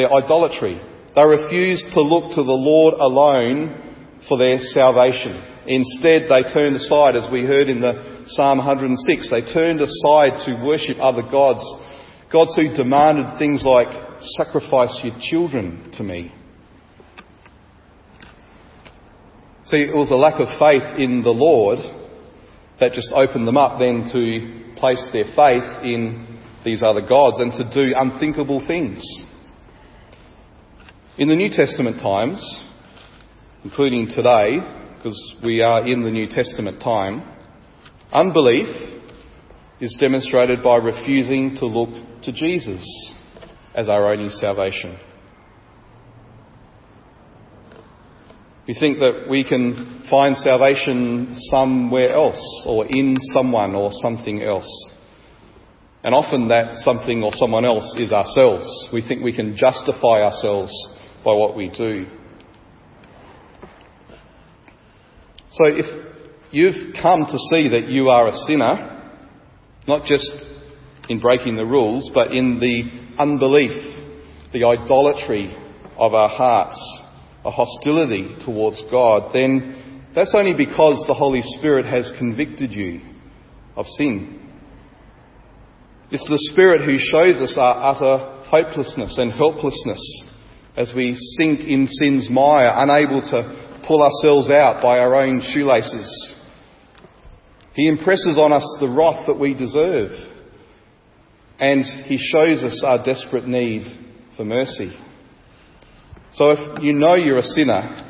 their 0.00 0.12
idolatry. 0.12 0.80
They 1.14 1.24
refused 1.26 1.92
to 1.92 2.00
look 2.00 2.32
to 2.34 2.42
the 2.42 2.56
Lord 2.56 2.94
alone 2.94 4.16
for 4.28 4.38
their 4.38 4.58
salvation. 4.60 5.36
Instead, 5.66 6.30
they 6.30 6.42
turned 6.54 6.76
aside, 6.76 7.16
as 7.16 7.28
we 7.30 7.42
heard 7.42 7.68
in 7.68 7.80
the 7.80 8.24
Psalm 8.26 8.58
106, 8.58 9.30
they 9.30 9.52
turned 9.52 9.80
aside 9.80 10.40
to 10.46 10.64
worship 10.64 10.96
other 11.00 11.22
gods. 11.22 11.62
Gods 12.32 12.56
who 12.56 12.72
demanded 12.74 13.38
things 13.38 13.62
like 13.64 13.88
sacrifice 14.36 14.98
your 15.02 15.14
children 15.20 15.92
to 15.98 16.02
me. 16.02 16.32
See, 19.64 19.82
it 19.82 19.94
was 19.94 20.10
a 20.10 20.16
lack 20.16 20.40
of 20.40 20.48
faith 20.58 20.98
in 20.98 21.22
the 21.22 21.30
Lord 21.30 21.78
that 22.80 22.92
just 22.92 23.12
opened 23.14 23.46
them 23.46 23.58
up 23.58 23.78
then 23.78 24.08
to 24.12 24.74
place 24.76 25.06
their 25.12 25.28
faith 25.36 25.84
in 25.84 26.40
these 26.64 26.82
other 26.82 27.06
gods 27.06 27.38
and 27.38 27.52
to 27.52 27.68
do 27.72 27.94
unthinkable 27.96 28.64
things. 28.66 29.02
In 31.20 31.28
the 31.28 31.36
New 31.36 31.50
Testament 31.50 32.00
times, 32.00 32.40
including 33.62 34.08
today, 34.08 34.56
because 34.96 35.34
we 35.44 35.60
are 35.60 35.86
in 35.86 36.02
the 36.02 36.10
New 36.10 36.26
Testament 36.26 36.80
time, 36.80 37.22
unbelief 38.10 38.66
is 39.82 39.94
demonstrated 40.00 40.62
by 40.62 40.76
refusing 40.76 41.56
to 41.56 41.66
look 41.66 42.22
to 42.22 42.32
Jesus 42.32 43.12
as 43.74 43.90
our 43.90 44.14
only 44.14 44.30
salvation. 44.30 44.98
We 48.66 48.72
think 48.72 49.00
that 49.00 49.26
we 49.28 49.46
can 49.46 50.06
find 50.08 50.34
salvation 50.38 51.36
somewhere 51.50 52.14
else 52.14 52.64
or 52.66 52.86
in 52.86 53.18
someone 53.34 53.74
or 53.74 53.90
something 54.00 54.40
else. 54.40 54.90
And 56.02 56.14
often 56.14 56.48
that 56.48 56.76
something 56.76 57.22
or 57.22 57.32
someone 57.34 57.66
else 57.66 57.94
is 57.98 58.10
ourselves. 58.10 58.88
We 58.90 59.06
think 59.06 59.22
we 59.22 59.36
can 59.36 59.54
justify 59.54 60.22
ourselves 60.22 60.72
by 61.24 61.32
what 61.32 61.56
we 61.56 61.68
do. 61.68 62.06
So 65.52 65.64
if 65.66 65.86
you've 66.50 66.94
come 67.02 67.24
to 67.24 67.38
see 67.50 67.68
that 67.70 67.88
you 67.88 68.08
are 68.08 68.28
a 68.28 68.32
sinner, 68.46 69.12
not 69.86 70.04
just 70.04 70.32
in 71.08 71.18
breaking 71.18 71.56
the 71.56 71.66
rules, 71.66 72.10
but 72.14 72.32
in 72.32 72.60
the 72.60 73.20
unbelief, 73.20 73.72
the 74.52 74.64
idolatry 74.64 75.54
of 75.96 76.14
our 76.14 76.28
hearts, 76.28 77.00
a 77.44 77.50
hostility 77.50 78.36
towards 78.44 78.82
God, 78.90 79.32
then 79.34 80.04
that's 80.14 80.34
only 80.34 80.54
because 80.56 81.04
the 81.06 81.14
Holy 81.14 81.42
Spirit 81.42 81.84
has 81.84 82.12
convicted 82.18 82.72
you 82.72 83.00
of 83.76 83.86
sin. 83.86 84.36
It's 86.10 86.28
the 86.28 86.50
Spirit 86.52 86.84
who 86.84 86.98
shows 86.98 87.40
us 87.40 87.56
our 87.56 87.94
utter 87.94 88.46
hopelessness 88.48 89.16
and 89.18 89.32
helplessness 89.32 90.24
as 90.76 90.92
we 90.94 91.14
sink 91.14 91.60
in 91.60 91.86
sin's 91.86 92.28
mire, 92.30 92.70
unable 92.74 93.20
to 93.20 93.80
pull 93.86 94.02
ourselves 94.02 94.48
out 94.50 94.82
by 94.82 94.98
our 94.98 95.16
own 95.16 95.42
shoelaces. 95.42 96.36
He 97.74 97.88
impresses 97.88 98.38
on 98.38 98.52
us 98.52 98.76
the 98.80 98.88
wrath 98.88 99.26
that 99.26 99.38
we 99.38 99.54
deserve, 99.54 100.10
and 101.58 101.84
He 102.04 102.18
shows 102.18 102.62
us 102.62 102.82
our 102.84 103.04
desperate 103.04 103.46
need 103.46 103.82
for 104.36 104.44
mercy. 104.44 104.96
So 106.32 106.52
if 106.52 106.82
you 106.82 106.92
know 106.92 107.14
you're 107.14 107.38
a 107.38 107.42
sinner, 107.42 108.06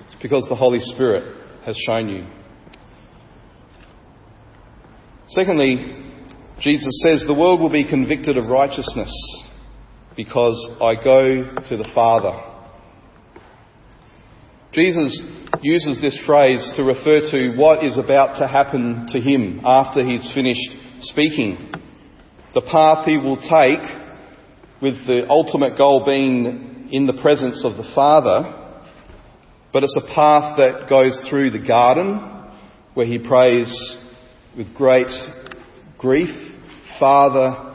it's 0.00 0.16
because 0.20 0.46
the 0.48 0.56
Holy 0.56 0.80
Spirit 0.80 1.36
has 1.64 1.76
shown 1.86 2.08
you. 2.08 2.26
Secondly, 5.28 6.02
Jesus 6.60 7.00
says, 7.02 7.24
The 7.26 7.34
world 7.34 7.60
will 7.60 7.70
be 7.70 7.88
convicted 7.88 8.36
of 8.36 8.46
righteousness 8.48 9.12
because 10.16 10.76
I 10.80 10.94
go 11.02 11.54
to 11.68 11.76
the 11.76 11.90
Father. 11.94 12.50
Jesus 14.72 15.22
uses 15.62 16.00
this 16.00 16.20
phrase 16.26 16.72
to 16.76 16.82
refer 16.82 17.20
to 17.30 17.56
what 17.56 17.84
is 17.84 17.96
about 17.96 18.38
to 18.38 18.48
happen 18.48 19.06
to 19.10 19.20
him 19.20 19.60
after 19.64 20.04
he's 20.04 20.30
finished 20.34 20.70
speaking. 21.00 21.72
The 22.54 22.62
path 22.62 23.06
he 23.06 23.16
will 23.16 23.36
take, 23.36 24.02
with 24.82 25.06
the 25.06 25.26
ultimate 25.28 25.78
goal 25.78 26.04
being 26.04 26.88
in 26.90 27.06
the 27.06 27.20
presence 27.22 27.64
of 27.64 27.76
the 27.76 27.90
Father, 27.94 28.60
but 29.72 29.82
it's 29.82 29.96
a 29.96 30.14
path 30.14 30.58
that 30.58 30.86
goes 30.88 31.24
through 31.28 31.50
the 31.50 31.66
garden 31.66 32.18
where 32.94 33.06
he 33.06 33.18
prays 33.18 33.96
with 34.56 34.74
great 34.74 35.10
grief, 35.98 36.28
Father, 36.98 37.74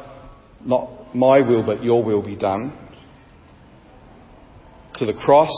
not 0.64 0.99
my 1.14 1.42
will 1.42 1.66
but 1.66 1.84
your 1.84 2.04
will 2.04 2.26
be 2.26 2.36
done. 2.36 2.78
To 4.96 5.06
the 5.06 5.14
cross, 5.14 5.52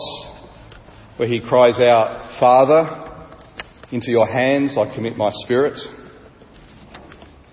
where 1.17 1.27
he 1.27 1.41
cries 1.41 1.79
out, 1.79 2.39
Father, 2.39 3.11
into 3.91 4.11
your 4.11 4.27
hands 4.27 4.77
I 4.77 4.93
commit 4.95 5.17
my 5.17 5.31
spirit. 5.33 5.79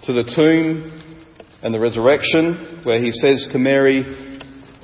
To 0.05 0.13
the 0.13 0.25
tomb 0.35 0.95
and 1.63 1.75
the 1.75 1.81
resurrection, 1.81 2.83
where 2.85 3.03
he 3.03 3.11
says 3.11 3.49
to 3.53 3.59
Mary, 3.59 4.03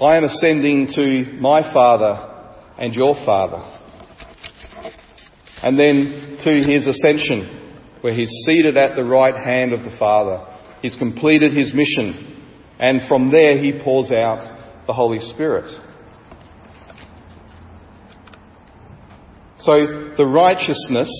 I 0.00 0.16
am 0.16 0.24
ascending 0.24 0.88
to 0.94 1.38
my 1.40 1.72
Father 1.72 2.53
and 2.79 2.94
your 2.94 3.14
Father. 3.24 3.62
And 5.62 5.79
then 5.79 6.38
to 6.42 6.50
his 6.50 6.87
ascension, 6.87 7.64
where 8.00 8.12
he's 8.12 8.31
seated 8.44 8.77
at 8.77 8.96
the 8.96 9.05
right 9.05 9.35
hand 9.35 9.72
of 9.72 9.81
the 9.81 9.96
Father. 9.98 10.44
He's 10.83 10.96
completed 10.96 11.55
his 11.55 11.72
mission, 11.72 12.34
and 12.79 13.09
from 13.09 13.31
there 13.31 13.59
he 13.59 13.81
pours 13.83 14.11
out 14.11 14.87
the 14.87 14.93
Holy 14.93 15.21
Spirit. 15.21 15.71
So 19.61 20.15
the 20.17 20.27
righteousness 20.27 21.11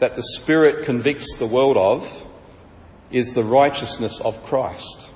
that 0.00 0.14
the 0.14 0.22
Spirit 0.40 0.86
convicts 0.86 1.34
the 1.38 1.48
world 1.48 1.76
of 1.76 2.02
is 3.12 3.32
the 3.34 3.42
righteousness 3.42 4.20
of 4.24 4.34
Christ. 4.48 5.08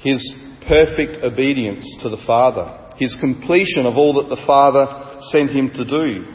His 0.00 0.34
perfect 0.66 1.22
obedience 1.22 1.98
to 2.02 2.08
the 2.08 2.22
Father. 2.26 2.92
His 2.96 3.16
completion 3.20 3.86
of 3.86 3.96
all 3.96 4.14
that 4.14 4.34
the 4.34 4.42
Father 4.46 5.20
sent 5.30 5.50
him 5.50 5.70
to 5.70 5.84
do. 5.84 6.26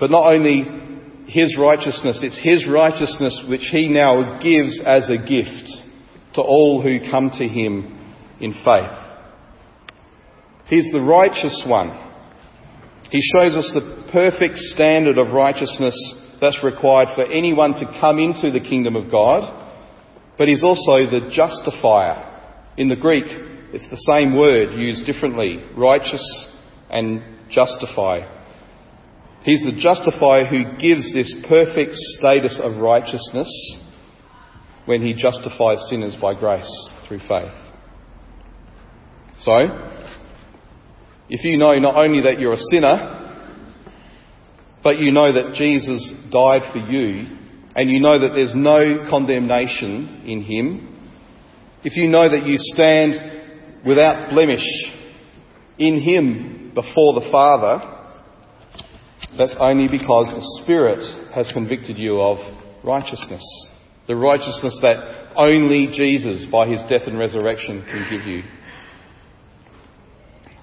But 0.00 0.10
not 0.10 0.32
only 0.34 0.80
his 1.30 1.56
righteousness. 1.56 2.20
It's 2.22 2.38
his 2.42 2.68
righteousness 2.68 3.44
which 3.48 3.68
he 3.70 3.88
now 3.88 4.40
gives 4.42 4.82
as 4.84 5.08
a 5.08 5.16
gift 5.16 5.70
to 6.34 6.42
all 6.42 6.82
who 6.82 7.10
come 7.10 7.30
to 7.30 7.46
him 7.46 7.98
in 8.40 8.52
faith. 8.64 8.96
He's 10.66 10.90
the 10.92 11.00
righteous 11.00 11.64
one. 11.66 11.90
He 13.10 13.20
shows 13.34 13.56
us 13.56 13.70
the 13.74 14.08
perfect 14.12 14.56
standard 14.56 15.18
of 15.18 15.32
righteousness 15.32 15.96
that's 16.40 16.62
required 16.62 17.08
for 17.14 17.24
anyone 17.24 17.74
to 17.74 17.98
come 18.00 18.18
into 18.18 18.50
the 18.50 18.60
kingdom 18.60 18.96
of 18.96 19.10
God, 19.10 19.42
but 20.38 20.48
he's 20.48 20.64
also 20.64 20.98
the 21.10 21.28
justifier. 21.32 22.26
In 22.76 22.88
the 22.88 22.96
Greek, 22.96 23.26
it's 23.72 23.88
the 23.90 23.96
same 23.96 24.38
word 24.38 24.72
used 24.72 25.06
differently 25.06 25.58
righteous 25.76 26.22
and 26.88 27.22
justify. 27.50 28.20
He's 29.42 29.64
the 29.64 29.78
justifier 29.78 30.46
who 30.46 30.78
gives 30.78 31.12
this 31.12 31.34
perfect 31.48 31.94
status 31.94 32.60
of 32.62 32.80
righteousness 32.80 33.50
when 34.90 35.02
he 35.02 35.14
justifies 35.14 35.88
sinners 35.88 36.16
by 36.20 36.34
grace 36.34 36.68
through 37.06 37.20
faith. 37.20 37.54
So, 39.38 39.54
if 41.28 41.44
you 41.44 41.58
know 41.58 41.78
not 41.78 41.94
only 41.94 42.22
that 42.22 42.40
you're 42.40 42.54
a 42.54 42.66
sinner, 42.72 43.16
but 44.82 44.98
you 44.98 45.12
know 45.12 45.32
that 45.32 45.54
Jesus 45.54 46.12
died 46.32 46.62
for 46.72 46.78
you, 46.78 47.24
and 47.76 47.88
you 47.88 48.00
know 48.00 48.18
that 48.18 48.32
there's 48.34 48.56
no 48.56 49.06
condemnation 49.08 50.24
in 50.26 50.42
him, 50.42 51.12
if 51.84 51.96
you 51.96 52.08
know 52.08 52.28
that 52.28 52.44
you 52.44 52.56
stand 52.58 53.14
without 53.86 54.30
blemish 54.30 54.66
in 55.78 56.00
him 56.00 56.72
before 56.74 57.14
the 57.14 57.28
Father, 57.30 57.78
that's 59.38 59.54
only 59.60 59.86
because 59.86 60.26
the 60.34 60.64
Spirit 60.64 61.30
has 61.32 61.48
convicted 61.52 61.96
you 61.96 62.20
of 62.20 62.38
righteousness. 62.82 63.44
The 64.10 64.16
righteousness 64.16 64.76
that 64.82 65.36
only 65.36 65.86
Jesus, 65.86 66.44
by 66.50 66.66
his 66.66 66.82
death 66.90 67.02
and 67.06 67.16
resurrection, 67.16 67.84
can 67.88 68.06
give 68.10 68.26
you. 68.26 68.42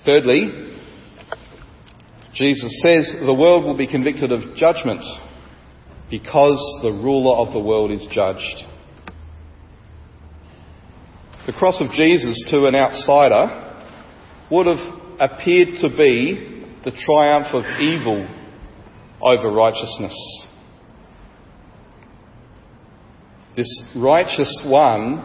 Thirdly, 0.05 0.75
Jesus 2.33 2.81
says 2.83 3.15
the 3.25 3.33
world 3.33 3.63
will 3.63 3.77
be 3.77 3.87
convicted 3.87 4.33
of 4.33 4.53
judgment 4.57 5.01
because 6.11 6.59
the 6.81 6.91
ruler 6.91 7.37
of 7.37 7.53
the 7.53 7.61
world 7.61 7.89
is 7.89 8.05
judged. 8.11 8.65
The 11.45 11.53
cross 11.53 11.79
of 11.79 11.91
Jesus 11.91 12.43
to 12.51 12.65
an 12.65 12.75
outsider 12.75 13.87
would 14.51 14.67
have 14.67 14.99
appeared 15.21 15.69
to 15.79 15.89
be 15.95 16.65
the 16.83 16.91
triumph 16.91 17.47
of 17.53 17.63
evil 17.79 18.27
over 19.21 19.47
righteousness. 19.47 20.46
This 23.57 23.81
righteous 23.95 24.61
one 24.65 25.15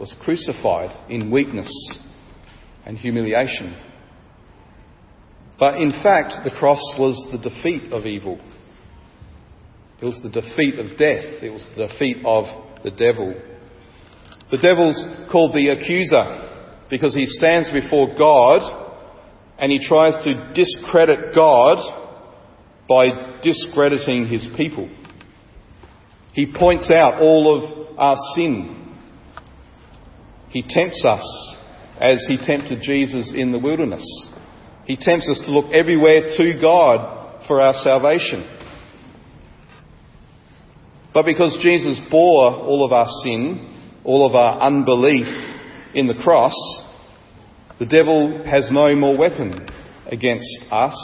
was 0.00 0.14
crucified 0.24 0.90
in 1.08 1.30
weakness 1.30 1.72
and 2.84 2.98
humiliation. 2.98 3.76
But 5.60 5.76
in 5.76 5.90
fact, 6.02 6.42
the 6.42 6.50
cross 6.50 6.82
was 6.98 7.24
the 7.30 7.38
defeat 7.38 7.92
of 7.92 8.04
evil. 8.04 8.40
It 10.00 10.04
was 10.04 10.18
the 10.24 10.28
defeat 10.28 10.80
of 10.80 10.98
death. 10.98 11.40
It 11.40 11.52
was 11.52 11.64
the 11.76 11.86
defeat 11.86 12.16
of 12.24 12.82
the 12.82 12.90
devil. 12.90 13.32
The 14.50 14.58
devil's 14.58 15.06
called 15.30 15.54
the 15.54 15.68
accuser 15.68 16.82
because 16.90 17.14
he 17.14 17.26
stands 17.26 17.70
before 17.70 18.08
God 18.18 19.06
and 19.58 19.70
he 19.70 19.78
tries 19.78 20.14
to 20.24 20.52
discredit 20.52 21.32
God 21.32 21.78
by 22.88 23.38
discrediting 23.40 24.26
his 24.26 24.48
people. 24.56 24.90
He 26.32 26.46
points 26.46 26.90
out 26.90 27.20
all 27.20 27.56
of 27.56 27.98
our 27.98 28.16
sin. 28.34 28.78
He 30.48 30.64
tempts 30.66 31.04
us 31.04 31.56
as 32.00 32.24
he 32.28 32.36
tempted 32.36 32.80
Jesus 32.82 33.32
in 33.34 33.52
the 33.52 33.58
wilderness. 33.58 34.04
He 34.84 34.96
tempts 34.96 35.28
us 35.28 35.42
to 35.46 35.52
look 35.52 35.72
everywhere 35.72 36.30
to 36.36 36.58
God 36.60 37.46
for 37.46 37.60
our 37.60 37.74
salvation. 37.74 38.48
But 41.14 41.26
because 41.26 41.58
Jesus 41.62 42.00
bore 42.10 42.50
all 42.50 42.84
of 42.84 42.92
our 42.92 43.08
sin, 43.22 44.00
all 44.04 44.26
of 44.26 44.34
our 44.34 44.58
unbelief 44.60 45.26
in 45.94 46.06
the 46.06 46.14
cross, 46.22 46.54
the 47.78 47.86
devil 47.86 48.44
has 48.44 48.70
no 48.72 48.94
more 48.96 49.16
weapon 49.16 49.68
against 50.06 50.50
us 50.70 50.96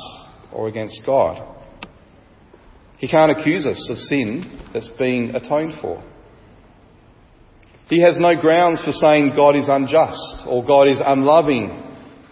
or 0.52 0.68
against 0.68 1.02
God. 1.04 1.57
He 2.98 3.08
can't 3.08 3.30
accuse 3.30 3.64
us 3.64 3.88
of 3.90 3.96
sin 3.98 4.70
that's 4.72 4.88
been 4.88 5.34
atoned 5.34 5.74
for. 5.80 6.02
He 7.88 8.02
has 8.02 8.18
no 8.18 8.38
grounds 8.38 8.82
for 8.84 8.92
saying 8.92 9.32
God 9.34 9.56
is 9.56 9.68
unjust 9.68 10.44
or 10.46 10.64
God 10.66 10.88
is 10.88 11.00
unloving 11.02 11.84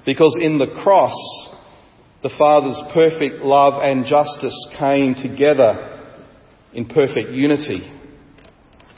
because 0.05 0.37
in 0.41 0.59
the 0.59 0.81
cross, 0.83 1.15
the 2.23 2.31
Father's 2.37 2.81
perfect 2.93 3.37
love 3.37 3.83
and 3.83 4.05
justice 4.05 4.69
came 4.79 5.15
together 5.15 6.11
in 6.75 6.87
perfect 6.87 7.31
unity. 7.31 7.91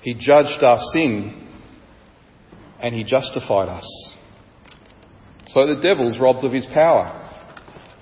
He 0.03 0.15
judged 0.15 0.63
our 0.63 0.79
sin 0.93 1.47
and 2.81 2.95
he 2.95 3.05
justified 3.05 3.69
us. 3.69 4.15
So 5.49 5.67
the 5.67 5.81
devil's 5.81 6.19
robbed 6.19 6.45
of 6.45 6.53
his 6.53 6.67
power. 6.67 7.15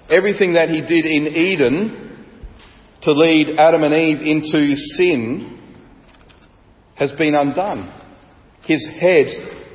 Everything 0.09 0.55
that 0.55 0.69
he 0.69 0.81
did 0.81 1.05
in 1.05 1.27
Eden 1.27 2.06
to 3.07 3.13
lead 3.13 3.57
Adam 3.57 3.85
and 3.85 3.95
Eve 3.95 4.21
into 4.21 4.75
sin 4.75 5.63
has 6.97 7.13
been 7.13 7.37
undone. 7.37 7.87
His 8.65 8.85
head 9.01 9.27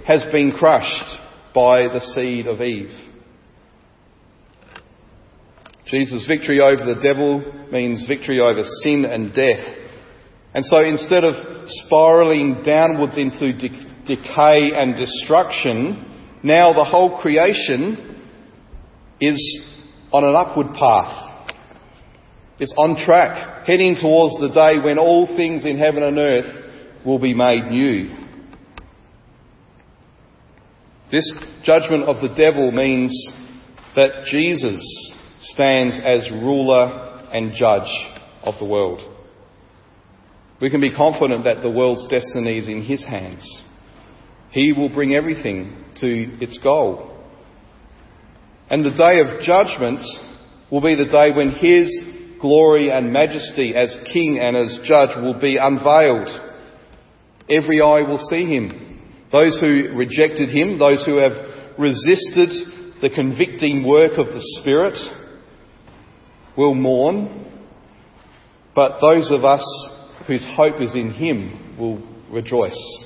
has 0.05 0.25
been 0.33 0.51
crushed 0.51 1.17
by 1.55 1.83
the 1.83 2.01
seed 2.01 2.45
of 2.45 2.59
Eve. 2.59 2.91
Jesus' 5.85 6.27
victory 6.27 6.59
over 6.59 6.83
the 6.83 6.99
devil 7.01 7.69
means 7.71 8.05
victory 8.05 8.41
over 8.41 8.65
sin 8.83 9.05
and 9.05 9.33
death. 9.33 9.77
And 10.53 10.65
so 10.65 10.83
instead 10.83 11.23
of 11.23 11.33
spiraling 11.67 12.63
downwards 12.65 13.17
into 13.17 13.53
de- 13.57 13.93
decay 14.07 14.71
and 14.73 14.97
destruction, 14.97 16.39
now 16.43 16.73
the 16.73 16.83
whole 16.83 17.21
creation 17.21 18.27
is 19.21 19.39
on 20.11 20.25
an 20.25 20.35
upward 20.35 20.73
path. 20.77 21.20
It's 22.61 22.75
on 22.77 22.95
track, 22.95 23.65
heading 23.65 23.97
towards 23.99 24.39
the 24.39 24.53
day 24.53 24.77
when 24.77 24.99
all 24.99 25.25
things 25.25 25.65
in 25.65 25.79
heaven 25.79 26.03
and 26.03 26.19
earth 26.19 27.03
will 27.03 27.17
be 27.17 27.33
made 27.33 27.71
new. 27.71 28.15
This 31.11 31.27
judgment 31.63 32.03
of 32.03 32.21
the 32.21 32.35
devil 32.35 32.71
means 32.71 33.11
that 33.95 34.25
Jesus 34.27 34.79
stands 35.39 35.99
as 36.03 36.29
ruler 36.29 37.27
and 37.33 37.51
judge 37.55 37.89
of 38.43 38.53
the 38.59 38.67
world. 38.67 39.01
We 40.61 40.69
can 40.69 40.81
be 40.81 40.95
confident 40.95 41.45
that 41.45 41.63
the 41.63 41.71
world's 41.71 42.07
destiny 42.09 42.59
is 42.59 42.67
in 42.67 42.83
his 42.83 43.03
hands. 43.03 43.63
He 44.51 44.71
will 44.71 44.93
bring 44.93 45.15
everything 45.15 45.83
to 45.99 46.07
its 46.39 46.59
goal. 46.59 47.25
And 48.69 48.85
the 48.85 48.91
day 48.91 49.19
of 49.19 49.41
judgment 49.41 50.01
will 50.71 50.81
be 50.81 50.93
the 50.93 51.05
day 51.05 51.31
when 51.35 51.49
his 51.49 52.10
glory 52.41 52.91
and 52.91 53.13
majesty 53.13 53.75
as 53.75 53.97
king 54.11 54.39
and 54.39 54.55
as 54.57 54.79
judge 54.83 55.15
will 55.17 55.39
be 55.39 55.57
unveiled. 55.57 56.27
Every 57.49 57.81
eye 57.81 58.01
will 58.01 58.17
see 58.17 58.45
him. 58.45 58.99
Those 59.31 59.57
who 59.59 59.93
rejected 59.95 60.49
him, 60.49 60.79
those 60.79 61.05
who 61.05 61.17
have 61.17 61.77
resisted 61.77 62.49
the 63.01 63.09
convicting 63.13 63.87
work 63.87 64.13
of 64.17 64.27
the 64.27 64.41
Spirit, 64.59 64.97
will 66.57 66.75
mourn, 66.75 67.41
but 68.75 68.99
those 69.01 69.31
of 69.31 69.43
us 69.43 69.63
whose 70.27 70.45
hope 70.55 70.81
is 70.81 70.93
in 70.93 71.11
Him 71.11 71.77
will 71.79 72.01
rejoice. 72.31 73.05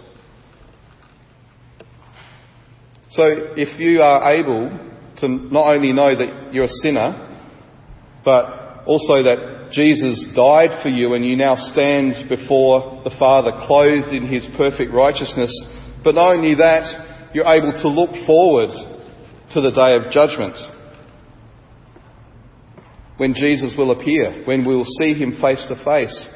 So 3.10 3.24
if 3.56 3.80
you 3.80 4.02
are 4.02 4.34
able 4.34 4.70
to 5.18 5.28
not 5.28 5.74
only 5.74 5.94
know 5.94 6.16
that 6.16 6.54
you're 6.54 6.66
a 6.66 6.68
sinner, 6.68 7.22
but 8.26 8.55
also 8.86 9.24
that 9.24 9.70
Jesus 9.72 10.28
died 10.36 10.82
for 10.84 10.90
you 10.90 11.14
and 11.14 11.26
you 11.26 11.36
now 11.36 11.56
stand 11.56 12.30
before 12.30 13.02
the 13.04 13.16
Father 13.18 13.52
clothed 13.68 14.14
in 14.14 14.28
His 14.28 14.48
perfect 14.58 14.94
righteousness, 14.94 15.52
but 16.04 16.16
not 16.16 16.36
only 16.36 16.56
that, 16.56 17.32
you're 17.34 17.46
able 17.46 17.74
to 17.74 17.90
look 17.90 18.12
forward 18.26 18.70
to 19.54 19.62
the 19.62 19.72
day 19.72 19.96
of 19.96 20.12
judgment 20.12 20.56
when 23.18 23.34
Jesus 23.34 23.74
will 23.78 23.92
appear, 23.92 24.44
when 24.46 24.66
we 24.66 24.76
will 24.76 24.86
see 24.86 25.14
him 25.14 25.38
face 25.42 25.66
to 25.70 25.76
face. 25.84 26.30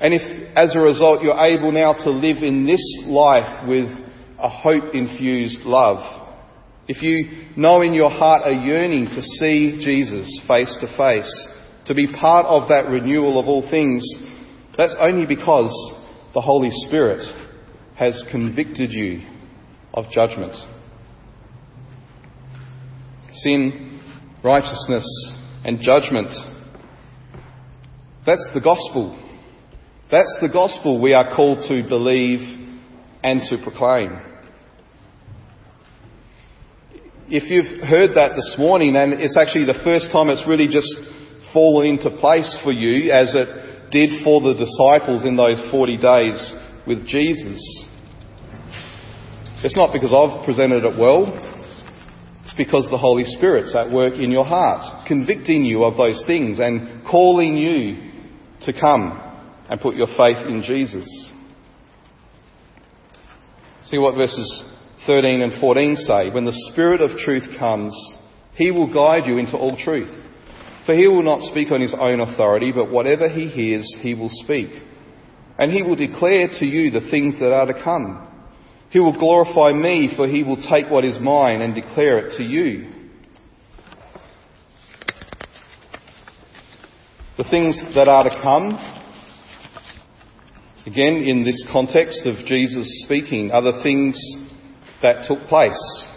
And 0.00 0.14
if, 0.14 0.22
as 0.56 0.74
a 0.74 0.80
result, 0.80 1.22
you're 1.22 1.38
able 1.38 1.70
now 1.70 1.92
to 1.92 2.10
live 2.10 2.42
in 2.42 2.66
this 2.66 2.82
life 3.06 3.68
with 3.68 3.88
a 4.38 4.48
hope 4.48 4.94
infused 4.94 5.60
love, 5.60 6.21
if 6.88 7.02
you 7.02 7.52
know 7.56 7.80
in 7.82 7.94
your 7.94 8.10
heart 8.10 8.42
a 8.44 8.52
yearning 8.52 9.06
to 9.06 9.22
see 9.22 9.78
Jesus 9.80 10.40
face 10.48 10.76
to 10.80 10.96
face, 10.96 11.48
to 11.86 11.94
be 11.94 12.06
part 12.12 12.46
of 12.46 12.68
that 12.68 12.90
renewal 12.90 13.38
of 13.38 13.46
all 13.46 13.68
things, 13.70 14.04
that's 14.76 14.96
only 15.00 15.26
because 15.26 15.72
the 16.34 16.40
Holy 16.40 16.70
Spirit 16.86 17.22
has 17.96 18.24
convicted 18.30 18.90
you 18.90 19.20
of 19.94 20.06
judgment. 20.10 20.56
Sin, 23.32 24.00
righteousness, 24.42 25.06
and 25.64 25.80
judgment. 25.80 26.32
That's 28.26 28.48
the 28.54 28.60
gospel. 28.60 29.18
That's 30.10 30.38
the 30.40 30.50
gospel 30.52 31.00
we 31.00 31.14
are 31.14 31.34
called 31.34 31.64
to 31.68 31.86
believe 31.88 32.40
and 33.22 33.40
to 33.48 33.58
proclaim. 33.62 34.31
If 37.28 37.50
you've 37.50 37.86
heard 37.86 38.16
that 38.16 38.34
this 38.34 38.56
morning, 38.58 38.96
and 38.96 39.14
it's 39.14 39.38
actually 39.38 39.64
the 39.64 39.78
first 39.84 40.10
time 40.12 40.28
it's 40.28 40.46
really 40.46 40.66
just 40.66 40.90
fallen 41.52 41.86
into 41.86 42.10
place 42.18 42.58
for 42.64 42.72
you 42.72 43.12
as 43.12 43.34
it 43.34 43.90
did 43.90 44.24
for 44.24 44.40
the 44.40 44.54
disciples 44.54 45.24
in 45.24 45.36
those 45.36 45.60
40 45.70 45.96
days 45.98 46.54
with 46.86 47.06
Jesus, 47.06 47.60
it's 49.62 49.76
not 49.76 49.92
because 49.92 50.10
I've 50.10 50.44
presented 50.44 50.84
it 50.84 50.98
well. 50.98 51.30
It's 52.42 52.54
because 52.54 52.88
the 52.90 52.98
Holy 52.98 53.24
Spirit's 53.24 53.74
at 53.76 53.92
work 53.92 54.14
in 54.14 54.32
your 54.32 54.44
heart, 54.44 55.06
convicting 55.06 55.64
you 55.64 55.84
of 55.84 55.96
those 55.96 56.24
things 56.26 56.58
and 56.58 57.06
calling 57.06 57.56
you 57.56 58.10
to 58.62 58.72
come 58.72 59.18
and 59.70 59.80
put 59.80 59.94
your 59.94 60.08
faith 60.18 60.44
in 60.48 60.62
Jesus. 60.66 61.06
See 63.84 63.98
what 63.98 64.16
verses 64.16 64.64
13 65.06 65.40
and 65.42 65.60
14 65.60 65.96
say. 65.96 66.30
When 66.30 66.44
the 66.44 66.68
Spirit 66.70 67.00
of 67.00 67.18
truth 67.18 67.48
comes, 67.58 67.94
he 68.54 68.70
will 68.70 68.92
guide 68.92 69.26
you 69.26 69.38
into 69.38 69.56
all 69.56 69.76
truth. 69.76 70.12
For 70.86 70.94
he 70.94 71.06
will 71.06 71.22
not 71.22 71.40
speak 71.40 71.70
on 71.70 71.80
his 71.80 71.94
own 71.98 72.20
authority, 72.20 72.72
but 72.72 72.90
whatever 72.90 73.28
he 73.28 73.48
hears, 73.48 73.86
he 74.00 74.14
will 74.14 74.30
speak. 74.30 74.70
And 75.58 75.70
he 75.70 75.82
will 75.82 75.96
declare 75.96 76.48
to 76.58 76.66
you 76.66 76.90
the 76.90 77.08
things 77.10 77.38
that 77.40 77.52
are 77.52 77.66
to 77.66 77.84
come. 77.84 78.28
He 78.90 78.98
will 78.98 79.18
glorify 79.18 79.72
me, 79.72 80.12
for 80.16 80.26
he 80.26 80.42
will 80.42 80.60
take 80.68 80.90
what 80.90 81.04
is 81.04 81.18
mine 81.20 81.62
and 81.62 81.74
declare 81.74 82.18
it 82.18 82.36
to 82.36 82.42
you. 82.42 82.90
The 87.38 87.44
things 87.44 87.82
that 87.94 88.08
are 88.08 88.24
to 88.24 88.42
come, 88.42 88.74
again 90.86 91.22
in 91.24 91.44
this 91.44 91.66
context 91.72 92.26
of 92.26 92.44
Jesus 92.44 93.02
speaking, 93.04 93.50
are 93.52 93.62
the 93.62 93.82
things 93.82 94.20
that 95.02 95.24
took 95.26 95.46
place 95.48 96.08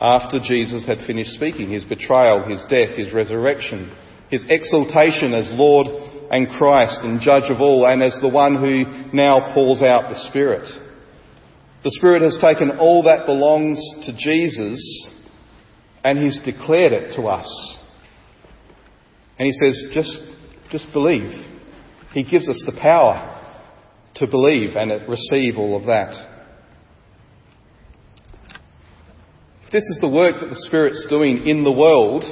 after 0.00 0.38
Jesus 0.40 0.86
had 0.86 1.06
finished 1.06 1.32
speaking 1.32 1.70
his 1.70 1.84
betrayal, 1.84 2.44
his 2.48 2.64
death, 2.68 2.96
his 2.96 3.12
resurrection, 3.12 3.96
his 4.28 4.44
exaltation 4.48 5.32
as 5.32 5.48
Lord 5.52 5.86
and 6.30 6.48
Christ 6.48 7.00
and 7.02 7.20
Judge 7.20 7.50
of 7.50 7.60
all, 7.60 7.86
and 7.86 8.02
as 8.02 8.18
the 8.20 8.28
one 8.28 8.56
who 8.56 8.84
now 9.16 9.54
pours 9.54 9.82
out 9.82 10.10
the 10.10 10.28
Spirit. 10.28 10.68
The 11.84 11.92
Spirit 11.92 12.22
has 12.22 12.36
taken 12.40 12.78
all 12.78 13.04
that 13.04 13.26
belongs 13.26 13.80
to 14.06 14.12
Jesus 14.16 15.06
and 16.04 16.18
He's 16.18 16.40
declared 16.44 16.92
it 16.92 17.16
to 17.16 17.22
us. 17.22 17.78
And 19.38 19.46
He 19.46 19.52
says, 19.52 19.86
just, 19.92 20.18
just 20.70 20.92
believe. 20.92 21.30
He 22.12 22.24
gives 22.24 22.48
us 22.48 22.62
the 22.66 22.78
power 22.80 23.32
to 24.16 24.26
believe 24.26 24.76
and 24.76 24.90
receive 25.08 25.58
all 25.58 25.76
of 25.76 25.86
that. 25.86 26.14
If 29.65 29.65
this 29.76 29.84
is 29.90 29.98
the 30.00 30.08
work 30.08 30.40
that 30.40 30.48
the 30.48 30.64
Spirit's 30.68 31.06
doing 31.10 31.46
in 31.46 31.62
the 31.62 31.70
world, 31.70 32.24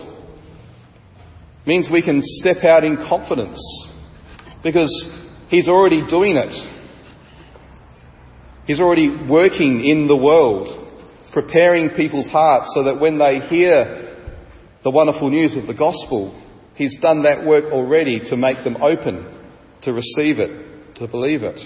means 1.66 1.90
we 1.92 2.00
can 2.00 2.20
step 2.22 2.64
out 2.64 2.85
in 2.85 2.96
confidence 2.96 3.61
because 4.62 4.90
He's 5.50 5.68
already 5.68 6.02
doing 6.09 6.38
it. 6.38 6.54
He's 8.66 8.80
already 8.80 9.11
working 9.28 9.85
in 9.85 10.09
the 10.09 10.16
world, 10.16 10.68
preparing 11.35 11.90
people's 11.90 12.30
hearts 12.30 12.72
so 12.74 12.85
that 12.85 12.98
when 12.98 13.18
they 13.18 13.40
hear 13.40 14.24
the 14.83 14.90
wonderful 14.90 15.28
news 15.28 15.54
of 15.54 15.66
the 15.66 15.74
gospel, 15.74 16.33
He's 16.76 16.98
done 16.98 17.24
that 17.24 17.46
work 17.46 17.70
already 17.70 18.20
to 18.30 18.38
make 18.38 18.64
them 18.64 18.78
open 18.78 19.38
to 19.83 19.92
receive 19.92 20.38
it, 20.38 20.94
to 20.96 21.07
believe 21.09 21.42
it. 21.42 21.61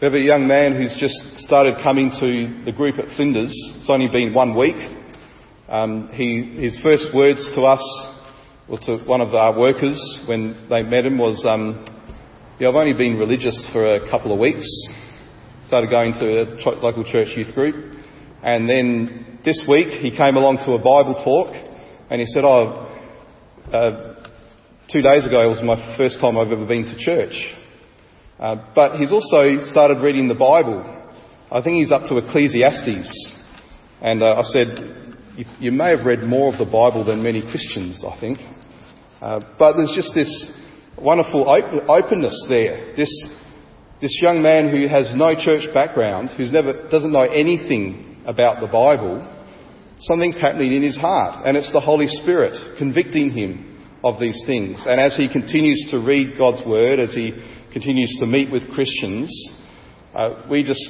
We 0.00 0.06
have 0.06 0.14
a 0.14 0.18
young 0.18 0.48
man 0.48 0.80
who's 0.80 0.96
just 0.98 1.36
started 1.44 1.74
coming 1.82 2.08
to 2.08 2.64
the 2.64 2.72
group 2.72 2.98
at 2.98 3.14
Flinders. 3.16 3.52
It's 3.76 3.90
only 3.90 4.08
been 4.08 4.32
one 4.32 4.56
week. 4.56 4.80
Um, 5.68 6.08
he, 6.14 6.56
his 6.56 6.80
first 6.82 7.08
words 7.14 7.52
to 7.54 7.60
us, 7.64 7.84
or 8.66 8.78
to 8.78 9.04
one 9.04 9.20
of 9.20 9.34
our 9.34 9.60
workers 9.60 10.00
when 10.26 10.66
they 10.70 10.82
met 10.82 11.04
him, 11.04 11.18
was, 11.18 11.44
um, 11.44 11.84
yeah, 12.58 12.70
I've 12.70 12.76
only 12.76 12.94
been 12.94 13.18
religious 13.18 13.68
for 13.74 13.96
a 13.96 14.08
couple 14.08 14.32
of 14.32 14.38
weeks. 14.38 14.64
Started 15.64 15.90
going 15.90 16.14
to 16.14 16.44
a 16.44 16.80
local 16.80 17.04
church 17.04 17.36
youth 17.36 17.54
group. 17.54 17.94
And 18.42 18.66
then 18.66 19.38
this 19.44 19.60
week 19.68 19.88
he 20.00 20.16
came 20.16 20.36
along 20.36 20.64
to 20.64 20.72
a 20.72 20.78
Bible 20.78 21.20
talk 21.22 21.52
And 22.08 22.22
he 22.22 22.26
said, 22.26 22.44
Oh, 22.46 22.88
uh, 23.70 24.14
two 24.90 25.02
days 25.02 25.26
ago 25.26 25.44
it 25.44 25.52
was 25.52 25.62
my 25.62 25.94
first 25.98 26.22
time 26.22 26.38
I've 26.38 26.52
ever 26.52 26.64
been 26.64 26.84
to 26.84 26.96
church. 26.96 27.36
Uh, 28.40 28.56
but 28.74 28.96
he's 28.98 29.12
also 29.12 29.60
started 29.60 30.02
reading 30.02 30.26
the 30.26 30.34
Bible. 30.34 30.80
I 31.52 31.60
think 31.60 31.76
he's 31.76 31.92
up 31.92 32.08
to 32.08 32.16
Ecclesiastes. 32.16 33.36
And 34.00 34.22
uh, 34.22 34.40
I 34.40 34.42
said, 34.44 34.68
you, 35.36 35.44
you, 35.58 35.72
may 35.72 35.90
have 35.90 36.06
read 36.06 36.20
more 36.20 36.50
of 36.50 36.58
the 36.58 36.64
Bible 36.64 37.04
than 37.04 37.22
many 37.22 37.42
Christians, 37.42 38.02
I 38.02 38.18
think. 38.18 38.38
Uh, 39.20 39.40
but 39.58 39.76
there's 39.76 39.92
just 39.94 40.14
this 40.14 40.52
wonderful 40.96 41.46
op- 41.46 41.86
openness 41.86 42.46
there. 42.48 42.96
This, 42.96 43.12
this 44.00 44.18
young 44.22 44.40
man 44.40 44.70
who 44.70 44.88
has 44.88 45.14
no 45.14 45.34
church 45.34 45.68
background, 45.74 46.30
who 46.30 46.50
doesn't 46.50 47.12
know 47.12 47.28
anything 47.28 48.22
about 48.24 48.62
the 48.62 48.68
Bible, 48.68 49.20
something's 49.98 50.40
happening 50.40 50.72
in 50.72 50.82
his 50.82 50.96
heart. 50.96 51.44
And 51.44 51.58
it's 51.58 51.72
the 51.72 51.80
Holy 51.80 52.08
Spirit 52.08 52.78
convicting 52.78 53.32
him 53.32 53.66
of 54.02 54.18
these 54.18 54.42
things. 54.46 54.86
And 54.86 54.98
as 54.98 55.14
he 55.14 55.30
continues 55.30 55.88
to 55.90 55.98
read 55.98 56.38
God's 56.38 56.66
Word, 56.66 56.98
as 56.98 57.12
he 57.12 57.32
continues 57.72 58.16
to 58.20 58.26
meet 58.26 58.50
with 58.50 58.70
Christians, 58.72 59.30
uh, 60.14 60.46
we 60.50 60.62
just, 60.62 60.88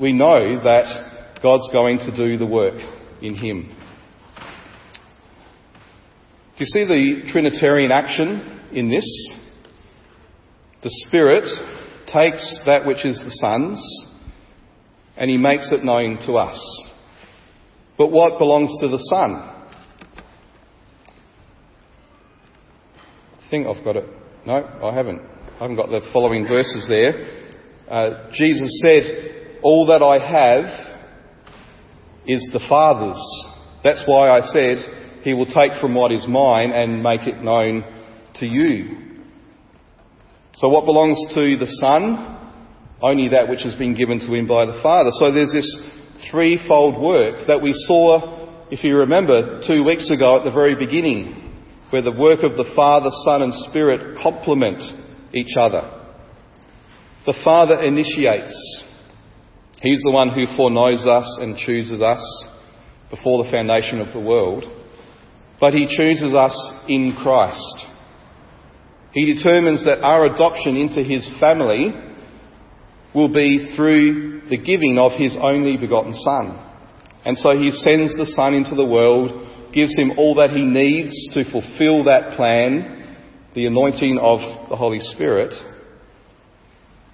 we 0.00 0.12
know 0.12 0.62
that 0.62 1.40
God's 1.42 1.68
going 1.72 1.98
to 1.98 2.16
do 2.16 2.36
the 2.36 2.46
work 2.46 2.80
in 3.20 3.34
him. 3.34 3.74
Do 6.56 6.64
you 6.64 6.66
see 6.66 6.84
the 6.84 7.30
Trinitarian 7.32 7.90
action 7.90 8.68
in 8.72 8.90
this? 8.90 9.06
The 10.82 10.90
Spirit 11.06 11.44
takes 12.06 12.60
that 12.66 12.86
which 12.86 13.04
is 13.04 13.18
the 13.18 13.30
Son's 13.30 14.06
and 15.16 15.30
he 15.30 15.38
makes 15.38 15.72
it 15.72 15.84
known 15.84 16.18
to 16.26 16.34
us. 16.34 16.58
But 17.96 18.10
what 18.10 18.38
belongs 18.38 18.70
to 18.80 18.88
the 18.88 18.98
Son? 18.98 19.52
think 23.52 23.66
I've 23.66 23.84
got 23.84 23.96
it. 23.96 24.06
No, 24.46 24.54
I 24.54 24.94
haven't. 24.94 25.20
I 25.58 25.64
haven't 25.64 25.76
got 25.76 25.90
the 25.90 26.08
following 26.12 26.44
verses 26.44 26.86
there. 26.88 27.42
Uh, 27.88 28.30
Jesus 28.32 28.80
said, 28.82 29.58
All 29.62 29.86
that 29.86 30.02
I 30.02 30.18
have 30.18 30.64
is 32.26 32.48
the 32.52 32.64
Father's. 32.68 33.22
That's 33.84 34.02
why 34.06 34.30
I 34.30 34.40
said, 34.40 34.78
He 35.22 35.34
will 35.34 35.46
take 35.46 35.72
from 35.80 35.94
what 35.94 36.10
is 36.10 36.26
mine 36.26 36.70
and 36.70 37.02
make 37.02 37.26
it 37.26 37.42
known 37.42 37.84
to 38.36 38.46
you. 38.46 38.98
So 40.54 40.68
what 40.68 40.84
belongs 40.84 41.18
to 41.34 41.56
the 41.56 41.66
Son? 41.80 42.38
Only 43.00 43.28
that 43.28 43.48
which 43.48 43.62
has 43.62 43.74
been 43.74 43.94
given 43.94 44.20
to 44.20 44.32
him 44.32 44.46
by 44.46 44.64
the 44.64 44.80
Father. 44.82 45.10
So 45.12 45.32
there's 45.32 45.52
this 45.52 45.86
threefold 46.30 47.02
work 47.02 47.46
that 47.48 47.60
we 47.60 47.72
saw, 47.74 48.66
if 48.70 48.84
you 48.84 48.98
remember, 48.98 49.60
two 49.66 49.84
weeks 49.84 50.10
ago 50.10 50.38
at 50.38 50.44
the 50.44 50.52
very 50.52 50.76
beginning 50.76 51.38
where 51.90 52.00
the 52.02 52.12
work 52.12 52.42
of 52.42 52.56
the 52.56 52.72
Father, 52.74 53.10
Son, 53.24 53.42
and 53.42 53.52
Spirit 53.68 54.16
complement 54.22 54.80
each 55.32 55.56
other. 55.58 56.00
The 57.26 57.38
Father 57.44 57.80
initiates. 57.80 58.52
He's 59.80 60.02
the 60.02 60.10
one 60.10 60.30
who 60.30 60.46
foreknows 60.56 61.06
us 61.06 61.38
and 61.40 61.56
chooses 61.56 62.02
us 62.02 62.22
before 63.10 63.44
the 63.44 63.50
foundation 63.50 64.00
of 64.00 64.12
the 64.12 64.20
world. 64.20 64.64
But 65.60 65.74
He 65.74 65.86
chooses 65.86 66.34
us 66.34 66.54
in 66.88 67.16
Christ. 67.22 67.86
He 69.12 69.34
determines 69.34 69.84
that 69.84 70.02
our 70.02 70.26
adoption 70.26 70.76
into 70.76 71.02
His 71.02 71.30
family 71.38 71.92
will 73.14 73.32
be 73.32 73.74
through 73.76 74.42
the 74.48 74.58
giving 74.58 74.98
of 74.98 75.12
His 75.12 75.36
only 75.40 75.76
begotten 75.76 76.14
Son. 76.14 76.58
And 77.24 77.36
so 77.38 77.56
He 77.56 77.70
sends 77.70 78.16
the 78.16 78.26
Son 78.26 78.54
into 78.54 78.74
the 78.74 78.86
world 78.86 79.48
gives 79.72 79.96
him 79.96 80.12
all 80.16 80.34
that 80.36 80.50
he 80.50 80.62
needs 80.62 81.12
to 81.32 81.50
fulfill 81.50 82.04
that 82.04 82.36
plan, 82.36 83.01
the 83.54 83.66
anointing 83.66 84.18
of 84.18 84.68
the 84.68 84.76
Holy 84.76 85.00
Spirit, 85.00 85.54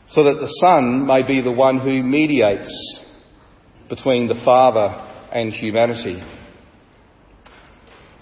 so 0.07 0.25
that 0.25 0.41
the 0.41 0.53
Son 0.65 1.07
may 1.07 1.27
be 1.27 1.41
the 1.41 1.53
one 1.53 1.79
who 1.79 2.03
mediates 2.03 3.05
between 3.89 4.29
the 4.29 4.41
Father 4.45 4.89
and 5.33 5.53
humanity. 5.53 6.23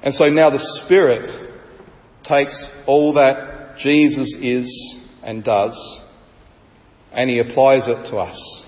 And 0.02 0.14
so 0.14 0.26
now 0.26 0.50
the 0.50 0.83
Spirit 0.85 1.26
takes 2.24 2.70
all 2.87 3.14
that 3.14 3.76
Jesus 3.79 4.37
is 4.40 4.96
and 5.22 5.44
does 5.44 6.00
and 7.16 7.31
he 7.31 7.38
applies 7.38 7.88
it 7.88 8.11
to 8.11 8.18
us. 8.18 8.64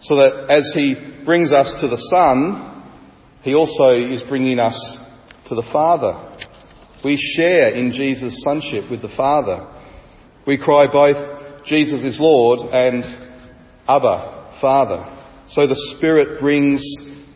So 0.00 0.16
that 0.16 0.50
as 0.50 0.72
he 0.74 1.22
brings 1.24 1.52
us 1.52 1.76
to 1.80 1.88
the 1.88 1.98
Son, 2.10 2.82
he 3.42 3.54
also 3.54 3.90
is 3.90 4.22
bringing 4.22 4.58
us 4.58 4.74
to 5.48 5.54
the 5.54 5.68
Father. 5.70 6.33
We 7.04 7.18
share 7.36 7.74
in 7.74 7.92
Jesus' 7.92 8.42
sonship 8.42 8.90
with 8.90 9.02
the 9.02 9.12
Father. 9.16 9.70
We 10.46 10.56
cry 10.56 10.86
both, 10.90 11.64
Jesus 11.66 12.02
is 12.02 12.18
Lord 12.18 12.60
and 12.72 13.04
Abba, 13.86 14.58
Father. 14.60 15.10
So 15.50 15.66
the 15.66 15.94
Spirit 15.96 16.40
brings 16.40 16.82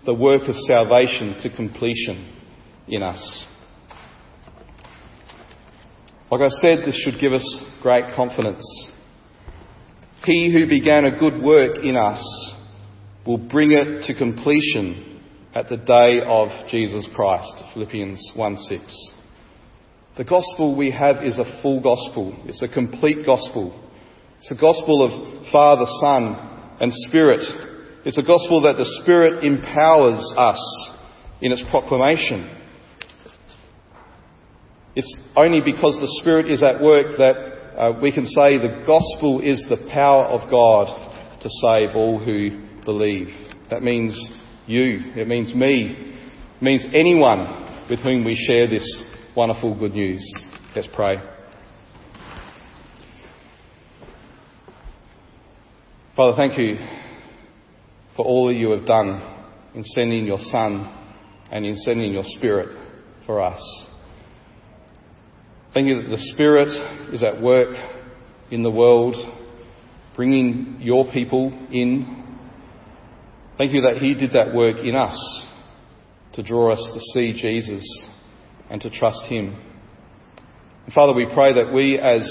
the 0.07 0.15
work 0.15 0.49
of 0.49 0.55
salvation 0.55 1.37
to 1.43 1.55
completion 1.55 2.35
in 2.89 3.03
us. 3.03 3.47
Like 6.31 6.41
I 6.41 6.49
said, 6.49 6.79
this 6.87 7.01
should 7.05 7.21
give 7.21 7.33
us 7.33 7.65
great 7.83 8.15
confidence. 8.15 8.65
He 10.25 10.53
who 10.53 10.69
began 10.69 11.05
a 11.05 11.19
good 11.19 11.43
work 11.43 11.79
in 11.79 11.97
us 11.97 12.55
will 13.27 13.39
bring 13.39 13.73
it 13.73 14.05
to 14.05 14.15
completion 14.15 15.23
at 15.55 15.69
the 15.69 15.77
day 15.77 16.21
of 16.25 16.49
Jesus 16.71 17.09
Christ. 17.15 17.65
Philippians 17.75 18.33
1 18.35 18.57
6. 18.57 19.13
The 20.19 20.25
gospel 20.25 20.77
we 20.77 20.91
have 20.91 21.23
is 21.23 21.39
a 21.39 21.61
full 21.63 21.81
gospel. 21.81 22.37
It's 22.47 22.61
a 22.61 22.67
complete 22.67 23.25
gospel. 23.25 23.89
It's 24.39 24.51
a 24.51 24.61
gospel 24.61 25.05
of 25.05 25.47
Father, 25.53 25.85
Son, 26.01 26.77
and 26.81 26.93
Spirit. 27.07 27.41
It's 28.05 28.19
a 28.19 28.25
gospel 28.25 28.63
that 28.63 28.77
the 28.79 29.01
Spirit 29.03 29.45
empowers 29.45 30.35
us 30.37 30.91
in 31.41 31.53
its 31.53 31.63
proclamation. 31.71 32.53
It's 34.97 35.17
only 35.37 35.61
because 35.61 35.97
the 36.01 36.19
Spirit 36.21 36.51
is 36.51 36.65
at 36.65 36.83
work 36.83 37.17
that 37.19 37.79
uh, 37.79 38.01
we 38.03 38.11
can 38.11 38.27
say 38.27 38.59
the 38.59 38.83
gospel 38.85 39.41
is 39.41 39.65
the 39.69 39.89
power 39.93 40.25
of 40.25 40.51
God 40.51 41.41
to 41.43 41.49
save 41.63 41.95
all 41.95 42.19
who 42.19 42.67
believe. 42.85 43.29
That 43.71 43.85
means 43.85 44.19
you, 44.67 44.99
it 45.15 45.29
means 45.29 45.55
me, 45.55 45.95
it 46.57 46.63
means 46.63 46.85
anyone 46.93 47.87
with 47.89 48.01
whom 48.01 48.25
we 48.25 48.35
share 48.35 48.67
this 48.67 49.08
wonderful 49.39 49.73
good 49.79 49.93
news. 49.93 50.35
Let's 50.75 50.89
pray. 50.93 51.15
Father, 56.17 56.37
thank 56.37 56.59
you 56.59 56.75
for 58.17 58.25
all 58.25 58.49
that 58.49 58.55
you 58.55 58.73
have 58.73 58.85
done 58.85 59.23
in 59.77 59.85
sending 59.85 60.25
your 60.25 60.41
Son 60.41 60.93
and 61.53 61.65
in 61.65 61.77
sending 61.77 62.13
your 62.13 62.25
Spirit 62.25 62.77
for 63.27 63.41
us. 63.41 63.87
Thank 65.73 65.87
you 65.87 66.03
that 66.03 66.09
the 66.09 66.33
Spirit 66.35 66.71
is 67.15 67.23
at 67.23 67.41
work 67.41 67.77
in 68.51 68.65
the 68.65 68.73
world, 68.73 69.15
bringing 70.17 70.79
your 70.81 71.05
people 71.13 71.51
in 71.71 72.25
Thank 73.57 73.73
you 73.73 73.83
that 73.83 73.99
He 73.99 74.15
did 74.15 74.33
that 74.33 74.53
work 74.53 74.79
in 74.79 74.97
us 74.97 75.47
to 76.33 76.43
draw 76.43 76.73
us 76.73 76.91
to 76.93 77.01
see 77.13 77.41
Jesus 77.41 77.85
and 78.71 78.81
to 78.81 78.91
trust 78.91 79.25
Him. 79.25 79.57
And 80.85 80.95
Father, 80.95 81.15
we 81.15 81.27
pray 81.33 81.55
that 81.55 81.73
we 81.73 81.99
as 81.99 82.23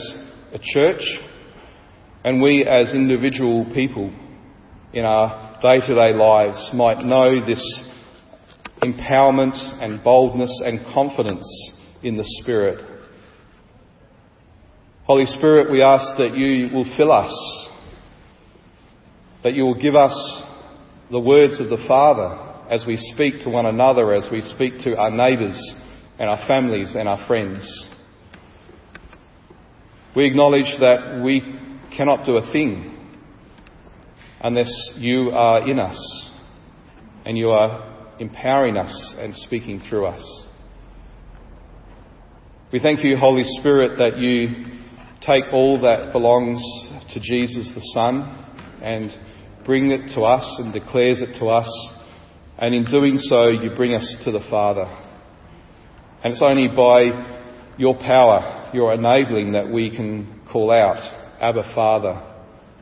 a 0.53 0.59
church 0.59 1.01
and 2.23 2.41
we 2.41 2.65
as 2.65 2.93
individual 2.93 3.65
people 3.73 4.11
in 4.93 5.05
our 5.05 5.59
day 5.61 5.79
to 5.85 5.95
day 5.95 6.13
lives 6.13 6.71
might 6.73 7.03
know 7.03 7.45
this 7.45 7.63
empowerment 8.81 9.55
and 9.81 10.03
boldness 10.03 10.61
and 10.65 10.79
confidence 10.93 11.45
in 12.03 12.17
the 12.17 12.23
Spirit. 12.41 12.83
Holy 15.03 15.25
Spirit, 15.25 15.71
we 15.71 15.81
ask 15.81 16.17
that 16.17 16.35
you 16.35 16.73
will 16.73 16.91
fill 16.97 17.11
us, 17.11 17.69
that 19.43 19.53
you 19.53 19.63
will 19.63 19.79
give 19.79 19.95
us 19.95 20.43
the 21.09 21.19
words 21.19 21.61
of 21.61 21.69
the 21.69 21.83
Father 21.87 22.43
as 22.69 22.85
we 22.85 22.97
speak 22.97 23.39
to 23.41 23.49
one 23.49 23.65
another, 23.65 24.13
as 24.13 24.27
we 24.31 24.41
speak 24.41 24.79
to 24.79 24.97
our 24.97 25.09
neighbours 25.09 25.57
and 26.19 26.29
our 26.29 26.47
families 26.47 26.95
and 26.95 27.07
our 27.07 27.25
friends. 27.27 27.87
We 30.15 30.25
acknowledge 30.25 30.79
that 30.79 31.21
we 31.23 31.41
cannot 31.95 32.25
do 32.25 32.37
a 32.37 32.51
thing 32.51 32.93
unless 34.41 34.71
you 34.95 35.29
are 35.31 35.69
in 35.69 35.79
us 35.79 36.31
and 37.25 37.37
you 37.37 37.49
are 37.49 38.15
empowering 38.19 38.77
us 38.77 39.15
and 39.19 39.35
speaking 39.35 39.81
through 39.87 40.05
us. 40.05 40.47
We 42.71 42.79
thank 42.79 43.03
you, 43.03 43.15
Holy 43.15 43.43
Spirit, 43.59 43.97
that 43.97 44.17
you 44.17 44.65
take 45.21 45.45
all 45.53 45.81
that 45.81 46.11
belongs 46.11 46.61
to 47.13 47.19
Jesus 47.19 47.71
the 47.73 47.81
Son 47.93 48.21
and 48.81 49.11
bring 49.65 49.91
it 49.91 50.13
to 50.15 50.21
us 50.21 50.59
and 50.59 50.73
declares 50.73 51.21
it 51.21 51.37
to 51.39 51.47
us. 51.47 51.69
And 52.57 52.73
in 52.73 52.85
doing 52.85 53.17
so, 53.17 53.49
you 53.49 53.69
bring 53.75 53.93
us 53.93 54.17
to 54.25 54.31
the 54.31 54.45
Father. 54.49 54.85
And 56.27 56.33
it's 56.33 56.41
only 56.41 56.67
by 56.67 57.73
your 57.77 57.95
power, 57.95 58.69
your 58.73 58.93
enabling, 58.93 59.53
that 59.53 59.71
we 59.71 59.89
can 59.89 60.41
call 60.51 60.71
out, 60.71 60.97
Abba, 61.39 61.71
Father, 61.73 62.21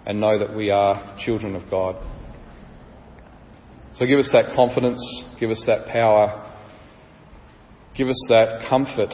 and 0.03 0.19
know 0.19 0.39
that 0.39 0.57
we 0.57 0.71
are 0.71 1.15
children 1.23 1.55
of 1.55 1.69
God. 1.69 1.95
So 3.93 4.07
give 4.07 4.17
us 4.17 4.31
that 4.33 4.55
confidence, 4.55 4.99
give 5.39 5.51
us 5.51 5.63
that 5.67 5.85
power, 5.89 6.43
give 7.95 8.07
us 8.07 8.19
that 8.29 8.67
comfort 8.67 9.13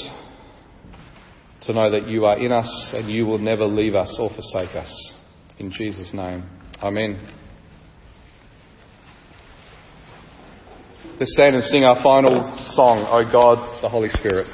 to 1.63 1.73
know 1.73 1.91
that 1.91 2.07
you 2.07 2.23
are 2.23 2.39
in 2.39 2.53
us 2.53 2.91
and 2.93 3.11
you 3.11 3.25
will 3.25 3.37
never 3.37 3.65
leave 3.65 3.95
us 3.95 4.15
or 4.17 4.29
forsake 4.29 4.77
us. 4.77 5.13
In 5.59 5.71
Jesus' 5.71 6.11
name. 6.13 6.49
Amen. 6.81 7.40
Let's 11.21 11.33
stand 11.33 11.53
and 11.53 11.63
sing 11.63 11.83
our 11.83 12.01
final 12.01 12.49
song, 12.73 13.05
O 13.05 13.21
God, 13.31 13.79
the 13.83 13.89
Holy 13.89 14.09
Spirit. 14.09 14.47